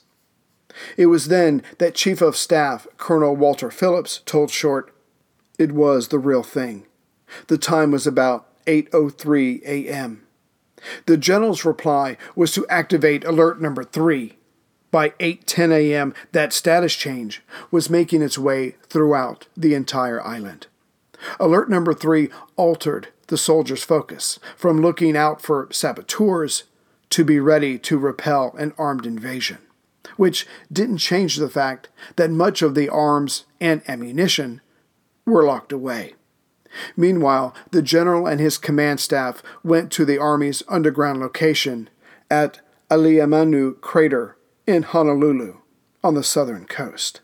It 0.97 1.07
was 1.07 1.27
then 1.27 1.61
that 1.77 1.95
Chief 1.95 2.21
of 2.21 2.35
Staff 2.35 2.87
Colonel 2.97 3.35
Walter 3.35 3.71
Phillips 3.71 4.21
told 4.25 4.51
Short 4.51 4.93
it 5.59 5.71
was 5.71 6.07
the 6.07 6.19
real 6.19 6.43
thing. 6.43 6.85
The 7.47 7.57
time 7.57 7.91
was 7.91 8.07
about 8.07 8.47
8:03 8.65 9.63
a.m. 9.63 10.23
The 11.05 11.17
general's 11.17 11.65
reply 11.65 12.17
was 12.35 12.53
to 12.53 12.67
activate 12.67 13.23
alert 13.23 13.61
number 13.61 13.83
3. 13.83 14.37
By 14.91 15.09
8:10 15.11 15.71
a.m., 15.71 16.13
that 16.33 16.53
status 16.53 16.95
change 16.95 17.41
was 17.71 17.89
making 17.89 18.21
its 18.21 18.37
way 18.37 18.75
throughout 18.89 19.47
the 19.55 19.73
entire 19.73 20.21
island. 20.21 20.67
Alert 21.39 21.69
number 21.69 21.93
3 21.93 22.29
altered 22.57 23.07
the 23.27 23.37
soldiers' 23.37 23.83
focus 23.83 24.39
from 24.57 24.81
looking 24.81 25.15
out 25.15 25.41
for 25.41 25.69
saboteurs 25.71 26.63
to 27.09 27.23
be 27.23 27.39
ready 27.39 27.77
to 27.79 27.97
repel 27.97 28.53
an 28.57 28.73
armed 28.77 29.05
invasion 29.05 29.59
which 30.17 30.47
didn't 30.71 30.97
change 30.97 31.37
the 31.37 31.49
fact 31.49 31.89
that 32.15 32.29
much 32.29 32.61
of 32.61 32.75
the 32.75 32.89
arms 32.89 33.45
and 33.59 33.81
ammunition 33.87 34.61
were 35.25 35.45
locked 35.45 35.71
away. 35.71 36.13
Meanwhile, 36.97 37.55
the 37.71 37.81
general 37.81 38.27
and 38.27 38.39
his 38.39 38.57
command 38.57 38.99
staff 38.99 39.43
went 39.63 39.91
to 39.91 40.05
the 40.05 40.17
Army's 40.17 40.63
underground 40.67 41.19
location 41.19 41.89
at 42.29 42.61
Aliamanu 42.89 43.79
Crater 43.79 44.37
in 44.65 44.83
Honolulu 44.83 45.57
on 46.03 46.15
the 46.15 46.23
southern 46.23 46.65
coast. 46.65 47.21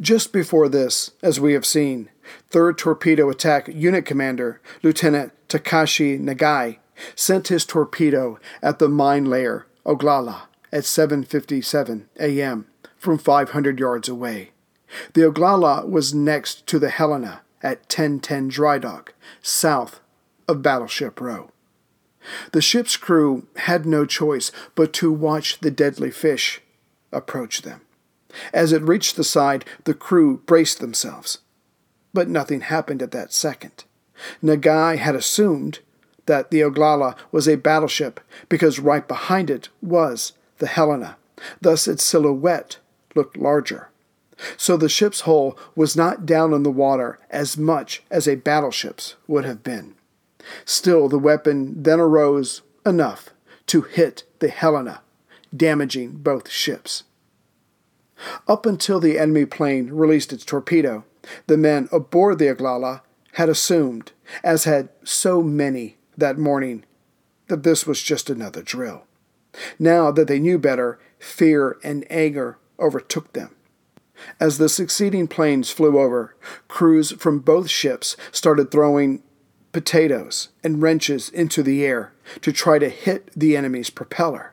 Just 0.00 0.32
before 0.32 0.68
this, 0.68 1.12
as 1.22 1.38
we 1.38 1.52
have 1.52 1.66
seen, 1.66 2.10
3rd 2.50 2.78
Torpedo 2.78 3.28
Attack 3.28 3.68
Unit 3.68 4.04
Commander 4.04 4.60
Lieutenant 4.82 5.32
Takashi 5.48 6.18
Nagai 6.18 6.78
sent 7.14 7.48
his 7.48 7.64
torpedo 7.64 8.38
at 8.62 8.78
the 8.78 8.88
mine 8.88 9.26
layer 9.26 9.66
Oglala 9.84 10.47
at 10.72 10.84
7:57 10.84 12.06
a.m. 12.18 12.66
from 12.96 13.18
500 13.18 13.78
yards 13.78 14.08
away. 14.08 14.50
The 15.14 15.22
Oglala 15.22 15.88
was 15.88 16.14
next 16.14 16.66
to 16.66 16.78
the 16.78 16.90
Helena 16.90 17.42
at 17.62 17.80
1010 17.82 18.48
Dry 18.48 18.78
Dock, 18.78 19.14
south 19.42 20.00
of 20.46 20.62
Battleship 20.62 21.20
Row. 21.20 21.50
The 22.52 22.60
ship's 22.60 22.96
crew 22.96 23.46
had 23.56 23.86
no 23.86 24.04
choice 24.04 24.52
but 24.74 24.92
to 24.94 25.12
watch 25.12 25.60
the 25.60 25.70
deadly 25.70 26.10
fish 26.10 26.60
approach 27.12 27.62
them. 27.62 27.82
As 28.52 28.72
it 28.72 28.82
reached 28.82 29.16
the 29.16 29.24
side, 29.24 29.64
the 29.84 29.94
crew 29.94 30.38
braced 30.46 30.80
themselves. 30.80 31.38
But 32.12 32.28
nothing 32.28 32.62
happened 32.62 33.02
at 33.02 33.12
that 33.12 33.32
second. 33.32 33.84
Nagai 34.42 34.98
had 34.98 35.14
assumed 35.14 35.80
that 36.26 36.50
the 36.50 36.60
Oglala 36.60 37.16
was 37.32 37.48
a 37.48 37.56
battleship 37.56 38.20
because 38.48 38.78
right 38.78 39.06
behind 39.06 39.48
it 39.48 39.68
was 39.80 40.32
the 40.58 40.66
Helena. 40.66 41.16
Thus, 41.60 41.86
its 41.86 42.04
silhouette 42.04 42.78
looked 43.14 43.36
larger. 43.36 43.88
So 44.56 44.76
the 44.76 44.88
ship's 44.88 45.22
hull 45.22 45.58
was 45.74 45.96
not 45.96 46.26
down 46.26 46.52
in 46.52 46.62
the 46.62 46.70
water 46.70 47.18
as 47.30 47.56
much 47.56 48.02
as 48.10 48.28
a 48.28 48.36
battleship's 48.36 49.16
would 49.26 49.44
have 49.44 49.62
been. 49.62 49.94
Still, 50.64 51.08
the 51.08 51.18
weapon 51.18 51.82
then 51.82 52.00
arose 52.00 52.62
enough 52.86 53.30
to 53.66 53.82
hit 53.82 54.24
the 54.38 54.48
Helena, 54.48 55.02
damaging 55.54 56.12
both 56.12 56.48
ships. 56.48 57.04
Up 58.46 58.66
until 58.66 59.00
the 59.00 59.18
enemy 59.18 59.44
plane 59.44 59.90
released 59.90 60.32
its 60.32 60.44
torpedo, 60.44 61.04
the 61.46 61.56
men 61.56 61.88
aboard 61.92 62.38
the 62.38 62.46
Oglala 62.46 63.02
had 63.32 63.48
assumed, 63.48 64.12
as 64.42 64.64
had 64.64 64.88
so 65.04 65.42
many 65.42 65.96
that 66.16 66.38
morning, 66.38 66.84
that 67.48 67.62
this 67.62 67.86
was 67.86 68.02
just 68.02 68.30
another 68.30 68.62
drill. 68.62 69.04
Now 69.78 70.10
that 70.10 70.28
they 70.28 70.38
knew 70.38 70.58
better, 70.58 70.98
fear 71.18 71.78
and 71.82 72.04
anger 72.10 72.58
overtook 72.78 73.32
them. 73.32 73.54
As 74.40 74.58
the 74.58 74.68
succeeding 74.68 75.28
planes 75.28 75.70
flew 75.70 75.98
over, 75.98 76.34
crews 76.66 77.12
from 77.12 77.38
both 77.38 77.70
ships 77.70 78.16
started 78.32 78.70
throwing 78.70 79.22
potatoes 79.72 80.48
and 80.64 80.82
wrenches 80.82 81.28
into 81.28 81.62
the 81.62 81.84
air 81.84 82.12
to 82.40 82.52
try 82.52 82.78
to 82.78 82.88
hit 82.88 83.30
the 83.36 83.56
enemy's 83.56 83.90
propeller, 83.90 84.52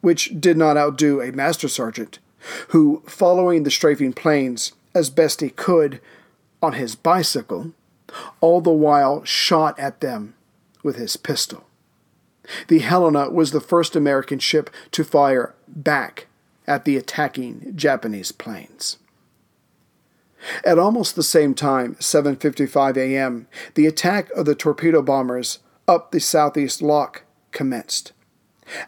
which 0.00 0.40
did 0.40 0.56
not 0.56 0.76
outdo 0.76 1.20
a 1.20 1.32
master 1.32 1.68
sergeant 1.68 2.18
who, 2.68 3.02
following 3.06 3.62
the 3.62 3.70
strafing 3.70 4.12
planes 4.12 4.72
as 4.94 5.10
best 5.10 5.40
he 5.40 5.50
could 5.50 6.00
on 6.62 6.74
his 6.74 6.94
bicycle, 6.94 7.72
all 8.40 8.60
the 8.60 8.70
while 8.70 9.24
shot 9.24 9.78
at 9.78 10.00
them 10.00 10.34
with 10.82 10.96
his 10.96 11.16
pistol. 11.16 11.66
The 12.68 12.80
Helena 12.80 13.30
was 13.30 13.50
the 13.52 13.60
first 13.60 13.96
American 13.96 14.38
ship 14.38 14.70
to 14.92 15.04
fire 15.04 15.54
back 15.68 16.26
at 16.66 16.84
the 16.84 16.96
attacking 16.96 17.72
Japanese 17.74 18.32
planes. 18.32 18.98
At 20.64 20.78
almost 20.78 21.16
the 21.16 21.22
same 21.22 21.54
time, 21.54 21.94
7:55 21.96 22.96
a.m., 22.96 23.46
the 23.74 23.86
attack 23.86 24.30
of 24.32 24.44
the 24.44 24.54
torpedo 24.54 25.00
bombers 25.00 25.60
up 25.88 26.10
the 26.10 26.20
Southeast 26.20 26.82
Loch 26.82 27.22
commenced. 27.52 28.12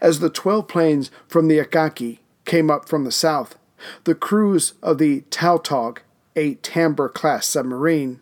As 0.01 0.19
the 0.19 0.29
12 0.29 0.67
planes 0.67 1.11
from 1.27 1.47
the 1.47 1.59
Akagi 1.59 2.19
came 2.45 2.69
up 2.69 2.87
from 2.87 3.03
the 3.03 3.11
south, 3.11 3.57
the 4.03 4.15
crews 4.15 4.73
of 4.81 4.97
the 4.97 5.21
Tautog, 5.29 6.01
a 6.35 6.55
Tambor 6.55 7.13
class 7.13 7.45
submarine, 7.45 8.19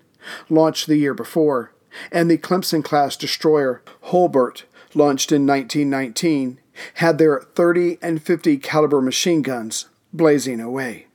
launched 0.50 0.88
the 0.88 0.98
year 0.98 1.14
before, 1.14 1.72
and 2.12 2.30
the 2.30 2.38
Clemson 2.38 2.84
class 2.84 3.16
destroyer 3.16 3.82
Hulbert, 4.04 4.66
launched 4.96 5.32
in 5.32 5.46
1919, 5.46 6.60
had 6.96 7.18
their 7.18 7.42
30 7.42 7.98
and 8.02 8.22
50 8.22 8.58
caliber 8.58 9.02
machine 9.02 9.42
guns 9.42 9.88
blazing 10.14 10.60
away. 10.60 11.08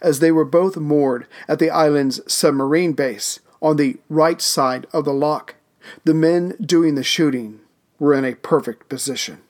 As 0.00 0.20
they 0.20 0.32
were 0.32 0.44
both 0.44 0.76
moored 0.76 1.26
at 1.48 1.58
the 1.58 1.70
island's 1.70 2.20
submarine 2.32 2.92
base 2.92 3.40
on 3.60 3.76
the 3.76 3.98
right 4.08 4.40
side 4.40 4.86
of 4.92 5.04
the 5.04 5.12
lock, 5.12 5.56
the 6.04 6.14
men 6.14 6.56
doing 6.60 6.94
the 6.94 7.02
shooting 7.02 7.60
were 7.98 8.14
in 8.14 8.24
a 8.24 8.34
perfect 8.34 8.88
position. 8.88 9.40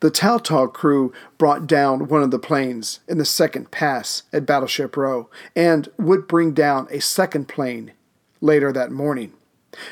The 0.00 0.10
Tautog 0.10 0.74
crew 0.74 1.12
brought 1.38 1.66
down 1.66 2.08
one 2.08 2.22
of 2.22 2.30
the 2.30 2.38
planes 2.38 3.00
in 3.08 3.18
the 3.18 3.24
second 3.24 3.70
pass 3.70 4.24
at 4.32 4.46
Battleship 4.46 4.96
Row 4.96 5.28
and 5.56 5.88
would 5.98 6.28
bring 6.28 6.52
down 6.52 6.86
a 6.90 7.00
second 7.00 7.48
plane 7.48 7.92
later 8.40 8.72
that 8.72 8.90
morning. 8.90 9.32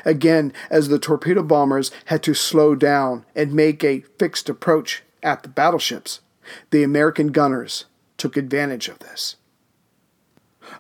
Again, 0.05 0.53
as 0.71 0.89
the 0.89 0.99
torpedo 0.99 1.43
bombers 1.43 1.91
had 2.07 2.23
to 2.25 2.35
slow 2.35 2.75
down 2.75 3.25
and 3.35 3.53
make 3.53 3.85
a 3.85 4.05
fixed 4.19 4.49
approach 4.49 5.03
at 5.23 5.43
the 5.43 5.49
battleships, 5.49 6.21
the 6.71 6.83
American 6.83 7.29
gunners 7.29 7.85
took 8.17 8.37
advantage 8.37 8.89
of 8.89 8.99
this. 8.99 9.37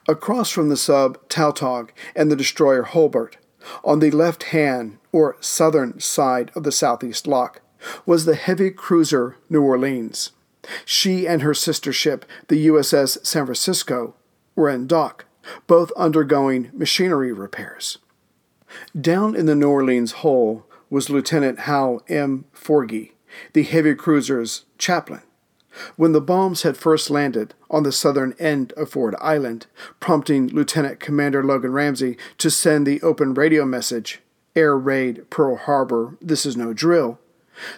Across 0.06 0.50
from 0.50 0.68
the 0.68 0.76
sub 0.76 1.18
Tautog 1.28 1.92
and 2.14 2.30
the 2.30 2.36
destroyer 2.36 2.82
Hulbert, 2.82 3.36
on 3.84 4.00
the 4.00 4.10
left 4.10 4.44
hand 4.44 4.98
or 5.12 5.36
southern 5.40 6.00
side 6.00 6.50
of 6.54 6.62
the 6.62 6.72
Southeast 6.72 7.26
Loch, 7.26 7.60
was 8.04 8.24
the 8.24 8.34
heavy 8.34 8.70
cruiser 8.70 9.36
New 9.48 9.62
Orleans. 9.62 10.32
She 10.84 11.26
and 11.26 11.42
her 11.42 11.54
sister 11.54 11.92
ship, 11.92 12.24
the 12.48 12.66
USS 12.66 13.24
San 13.24 13.46
Francisco, 13.46 14.14
were 14.54 14.68
in 14.68 14.86
dock, 14.86 15.24
both 15.66 15.92
undergoing 15.96 16.70
machinery 16.72 17.32
repairs. 17.32 17.98
Down 18.98 19.34
in 19.34 19.46
the 19.46 19.54
New 19.54 19.68
Orleans 19.68 20.12
hull 20.12 20.66
was 20.90 21.10
Lieutenant 21.10 21.60
Hal 21.60 22.02
M. 22.08 22.44
Forgy, 22.54 23.12
the 23.52 23.62
heavy 23.62 23.94
cruiser's 23.94 24.64
chaplain. 24.78 25.22
When 25.96 26.12
the 26.12 26.20
bombs 26.20 26.62
had 26.62 26.76
first 26.76 27.10
landed 27.10 27.54
on 27.70 27.82
the 27.82 27.92
southern 27.92 28.34
end 28.38 28.72
of 28.72 28.90
Ford 28.90 29.14
Island, 29.20 29.66
prompting 30.00 30.48
Lieutenant 30.48 30.98
Commander 30.98 31.44
Logan 31.44 31.72
Ramsey 31.72 32.16
to 32.38 32.50
send 32.50 32.86
the 32.86 33.00
open 33.02 33.34
radio 33.34 33.64
message, 33.64 34.20
Air 34.56 34.76
Raid 34.76 35.30
Pearl 35.30 35.56
Harbor, 35.56 36.16
this 36.20 36.44
is 36.44 36.56
no 36.56 36.72
drill, 36.72 37.20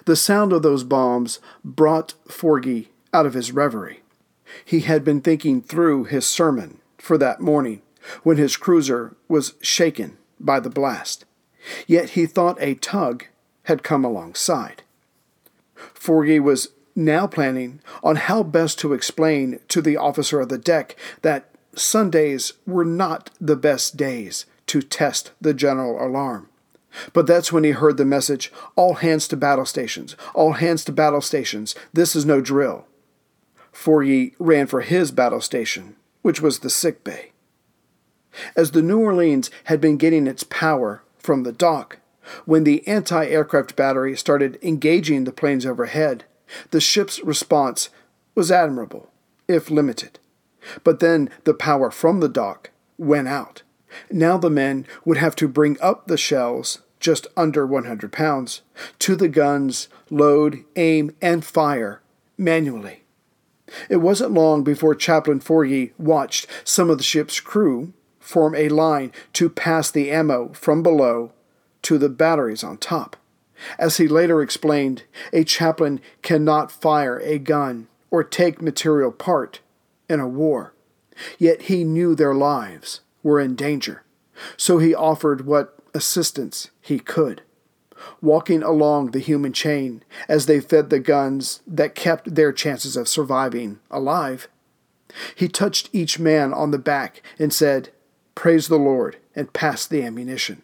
the 0.04 0.16
sound 0.16 0.52
of 0.52 0.62
those 0.62 0.84
bombs 0.84 1.40
brought 1.64 2.14
Forgy 2.28 2.88
out 3.12 3.26
of 3.26 3.34
his 3.34 3.52
reverie. 3.52 4.02
He 4.64 4.80
had 4.80 5.04
been 5.04 5.20
thinking 5.20 5.60
through 5.60 6.04
his 6.04 6.26
sermon 6.26 6.80
for 6.98 7.18
that 7.18 7.40
morning 7.40 7.82
when 8.22 8.36
his 8.36 8.56
cruiser 8.56 9.14
was 9.28 9.54
shaken 9.60 10.16
by 10.40 10.60
the 10.60 10.70
blast. 10.70 11.24
Yet 11.86 12.10
he 12.10 12.26
thought 12.26 12.60
a 12.60 12.74
tug 12.74 13.26
had 13.64 13.82
come 13.82 14.04
alongside. 14.04 14.82
Forgy 15.94 16.40
was 16.40 16.68
now 16.96 17.26
planning 17.26 17.80
on 18.02 18.16
how 18.16 18.42
best 18.42 18.78
to 18.80 18.92
explain 18.92 19.60
to 19.68 19.80
the 19.80 19.96
officer 19.96 20.40
of 20.40 20.48
the 20.48 20.58
deck 20.58 20.96
that 21.22 21.50
Sundays 21.74 22.54
were 22.66 22.84
not 22.84 23.30
the 23.40 23.56
best 23.56 23.96
days 23.96 24.46
to 24.66 24.82
test 24.82 25.32
the 25.40 25.54
general 25.54 26.04
alarm. 26.04 26.48
But 27.12 27.26
that's 27.26 27.52
when 27.52 27.64
he 27.64 27.70
heard 27.70 27.96
the 27.96 28.04
message 28.04 28.52
All 28.74 28.94
hands 28.94 29.28
to 29.28 29.36
battle 29.36 29.64
stations, 29.64 30.16
all 30.34 30.54
hands 30.54 30.84
to 30.86 30.92
battle 30.92 31.20
stations, 31.20 31.74
this 31.92 32.16
is 32.16 32.26
no 32.26 32.40
drill. 32.40 32.86
Forgy 33.72 34.34
ran 34.38 34.66
for 34.66 34.80
his 34.80 35.12
battle 35.12 35.40
station, 35.40 35.94
which 36.22 36.40
was 36.40 36.58
the 36.58 36.70
sick 36.70 37.04
bay. 37.04 37.32
As 38.56 38.70
the 38.70 38.82
New 38.82 39.00
Orleans 39.00 39.50
had 39.64 39.80
been 39.80 39.96
getting 39.96 40.26
its 40.26 40.44
power 40.44 41.02
from 41.18 41.42
the 41.42 41.52
dock, 41.52 41.98
when 42.44 42.64
the 42.64 42.86
anti 42.86 43.26
aircraft 43.26 43.76
battery 43.76 44.16
started 44.16 44.58
engaging 44.62 45.24
the 45.24 45.32
planes 45.32 45.66
overhead, 45.66 46.24
the 46.70 46.80
ship's 46.80 47.22
response 47.24 47.90
was 48.34 48.50
admirable, 48.50 49.10
if 49.48 49.70
limited. 49.70 50.18
But 50.84 51.00
then 51.00 51.30
the 51.44 51.54
power 51.54 51.90
from 51.90 52.20
the 52.20 52.28
dock 52.28 52.70
went 52.98 53.28
out. 53.28 53.62
Now 54.10 54.36
the 54.36 54.50
men 54.50 54.86
would 55.04 55.16
have 55.16 55.34
to 55.36 55.48
bring 55.48 55.76
up 55.80 56.06
the 56.06 56.16
shells, 56.16 56.82
just 57.00 57.26
under 57.36 57.66
100 57.66 58.12
pounds, 58.12 58.62
to 59.00 59.16
the 59.16 59.28
guns, 59.28 59.88
load, 60.10 60.64
aim, 60.76 61.14
and 61.20 61.44
fire 61.44 62.00
manually. 62.38 63.04
It 63.88 63.96
wasn't 63.96 64.32
long 64.32 64.62
before 64.62 64.94
Chaplain 64.94 65.40
Forgy 65.40 65.92
watched 65.96 66.46
some 66.64 66.90
of 66.90 66.98
the 66.98 67.04
ship's 67.04 67.40
crew 67.40 67.92
form 68.30 68.54
a 68.54 68.68
line 68.68 69.12
to 69.34 69.50
pass 69.50 69.90
the 69.90 70.10
ammo 70.10 70.52
from 70.52 70.82
below 70.82 71.32
to 71.82 71.98
the 71.98 72.08
batteries 72.08 72.64
on 72.64 72.78
top. 72.78 73.16
As 73.78 73.98
he 73.98 74.08
later 74.08 74.40
explained, 74.40 75.02
a 75.32 75.44
chaplain 75.44 76.00
cannot 76.22 76.72
fire 76.72 77.18
a 77.18 77.38
gun 77.38 77.88
or 78.10 78.24
take 78.24 78.62
material 78.62 79.12
part 79.12 79.60
in 80.08 80.20
a 80.20 80.28
war. 80.28 80.72
Yet 81.38 81.62
he 81.62 81.84
knew 81.84 82.14
their 82.14 82.34
lives 82.34 83.00
were 83.22 83.40
in 83.40 83.54
danger, 83.54 84.02
so 84.56 84.78
he 84.78 84.94
offered 84.94 85.44
what 85.44 85.76
assistance 85.94 86.70
he 86.80 86.98
could. 86.98 87.42
Walking 88.22 88.62
along 88.62 89.10
the 89.10 89.18
human 89.18 89.52
chain 89.52 90.02
as 90.26 90.46
they 90.46 90.60
fed 90.60 90.88
the 90.88 91.00
guns 91.00 91.60
that 91.66 91.94
kept 91.94 92.34
their 92.34 92.52
chances 92.52 92.96
of 92.96 93.08
surviving 93.08 93.78
alive, 93.90 94.48
He 95.34 95.48
touched 95.48 95.90
each 95.92 96.18
man 96.18 96.52
on 96.52 96.70
the 96.70 96.78
back 96.78 97.22
and 97.38 97.52
said, 97.52 97.90
Praise 98.40 98.68
the 98.68 98.78
Lord, 98.78 99.18
and 99.36 99.52
passed 99.52 99.90
the 99.90 100.02
ammunition. 100.02 100.62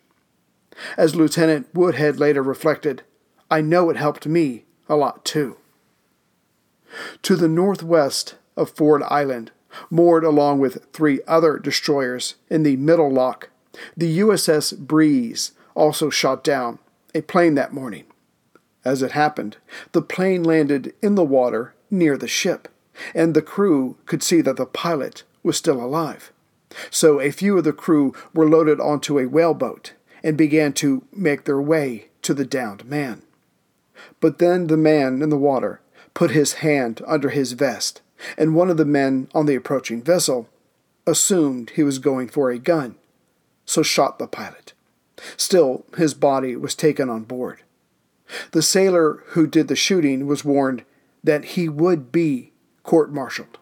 As 0.96 1.14
Lieutenant 1.14 1.66
Woodhead 1.74 2.18
later 2.18 2.42
reflected, 2.42 3.02
I 3.50 3.60
know 3.60 3.90
it 3.90 3.98
helped 3.98 4.26
me 4.26 4.64
a 4.88 4.96
lot 4.96 5.26
too. 5.26 5.58
To 7.20 7.36
the 7.36 7.48
northwest 7.48 8.36
of 8.56 8.70
Ford 8.70 9.02
Island, 9.02 9.50
moored 9.90 10.24
along 10.24 10.58
with 10.58 10.86
three 10.94 11.20
other 11.28 11.58
destroyers 11.58 12.36
in 12.48 12.62
the 12.62 12.76
Middle 12.76 13.12
Loch, 13.12 13.50
the 13.94 14.20
USS 14.20 14.78
Breese 14.78 15.52
also 15.74 16.08
shot 16.08 16.42
down 16.42 16.78
a 17.14 17.20
plane 17.20 17.56
that 17.56 17.74
morning. 17.74 18.04
As 18.86 19.02
it 19.02 19.12
happened, 19.12 19.58
the 19.92 20.00
plane 20.00 20.42
landed 20.42 20.94
in 21.02 21.14
the 21.14 21.22
water 21.22 21.74
near 21.90 22.16
the 22.16 22.26
ship, 22.26 22.68
and 23.14 23.34
the 23.34 23.42
crew 23.42 23.98
could 24.06 24.22
see 24.22 24.40
that 24.40 24.56
the 24.56 24.64
pilot 24.64 25.24
was 25.42 25.58
still 25.58 25.84
alive. 25.84 26.32
So 26.90 27.20
a 27.20 27.30
few 27.30 27.58
of 27.58 27.64
the 27.64 27.72
crew 27.72 28.14
were 28.34 28.48
loaded 28.48 28.80
onto 28.80 29.18
a 29.18 29.26
whaleboat 29.26 29.92
and 30.22 30.36
began 30.36 30.72
to 30.74 31.04
make 31.12 31.44
their 31.44 31.60
way 31.60 32.08
to 32.22 32.34
the 32.34 32.44
downed 32.44 32.84
man. 32.84 33.22
But 34.20 34.38
then 34.38 34.66
the 34.66 34.76
man 34.76 35.22
in 35.22 35.30
the 35.30 35.36
water 35.36 35.80
put 36.14 36.30
his 36.30 36.54
hand 36.54 37.02
under 37.06 37.30
his 37.30 37.52
vest, 37.52 38.00
and 38.36 38.54
one 38.54 38.70
of 38.70 38.76
the 38.76 38.84
men 38.84 39.28
on 39.34 39.46
the 39.46 39.54
approaching 39.54 40.02
vessel 40.02 40.48
assumed 41.06 41.70
he 41.70 41.82
was 41.82 41.98
going 41.98 42.28
for 42.28 42.50
a 42.50 42.58
gun, 42.58 42.96
so 43.64 43.82
shot 43.82 44.18
the 44.18 44.26
pilot. 44.26 44.72
Still, 45.36 45.84
his 45.96 46.14
body 46.14 46.56
was 46.56 46.74
taken 46.74 47.08
on 47.08 47.24
board. 47.24 47.62
The 48.52 48.62
sailor 48.62 49.22
who 49.28 49.46
did 49.46 49.68
the 49.68 49.76
shooting 49.76 50.26
was 50.26 50.44
warned 50.44 50.84
that 51.22 51.44
he 51.44 51.68
would 51.68 52.10
be 52.10 52.52
court 52.82 53.12
martialed, 53.12 53.58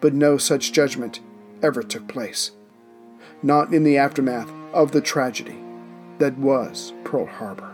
but 0.00 0.14
no 0.14 0.36
such 0.36 0.72
judgment 0.72 1.20
ever 1.64 1.82
took 1.82 2.06
place. 2.06 2.52
Not 3.42 3.72
in 3.72 3.82
the 3.82 3.96
aftermath 3.96 4.50
of 4.72 4.92
the 4.92 5.00
tragedy 5.00 5.58
that 6.18 6.38
was 6.38 6.92
Pearl 7.04 7.26
Harbor. 7.26 7.73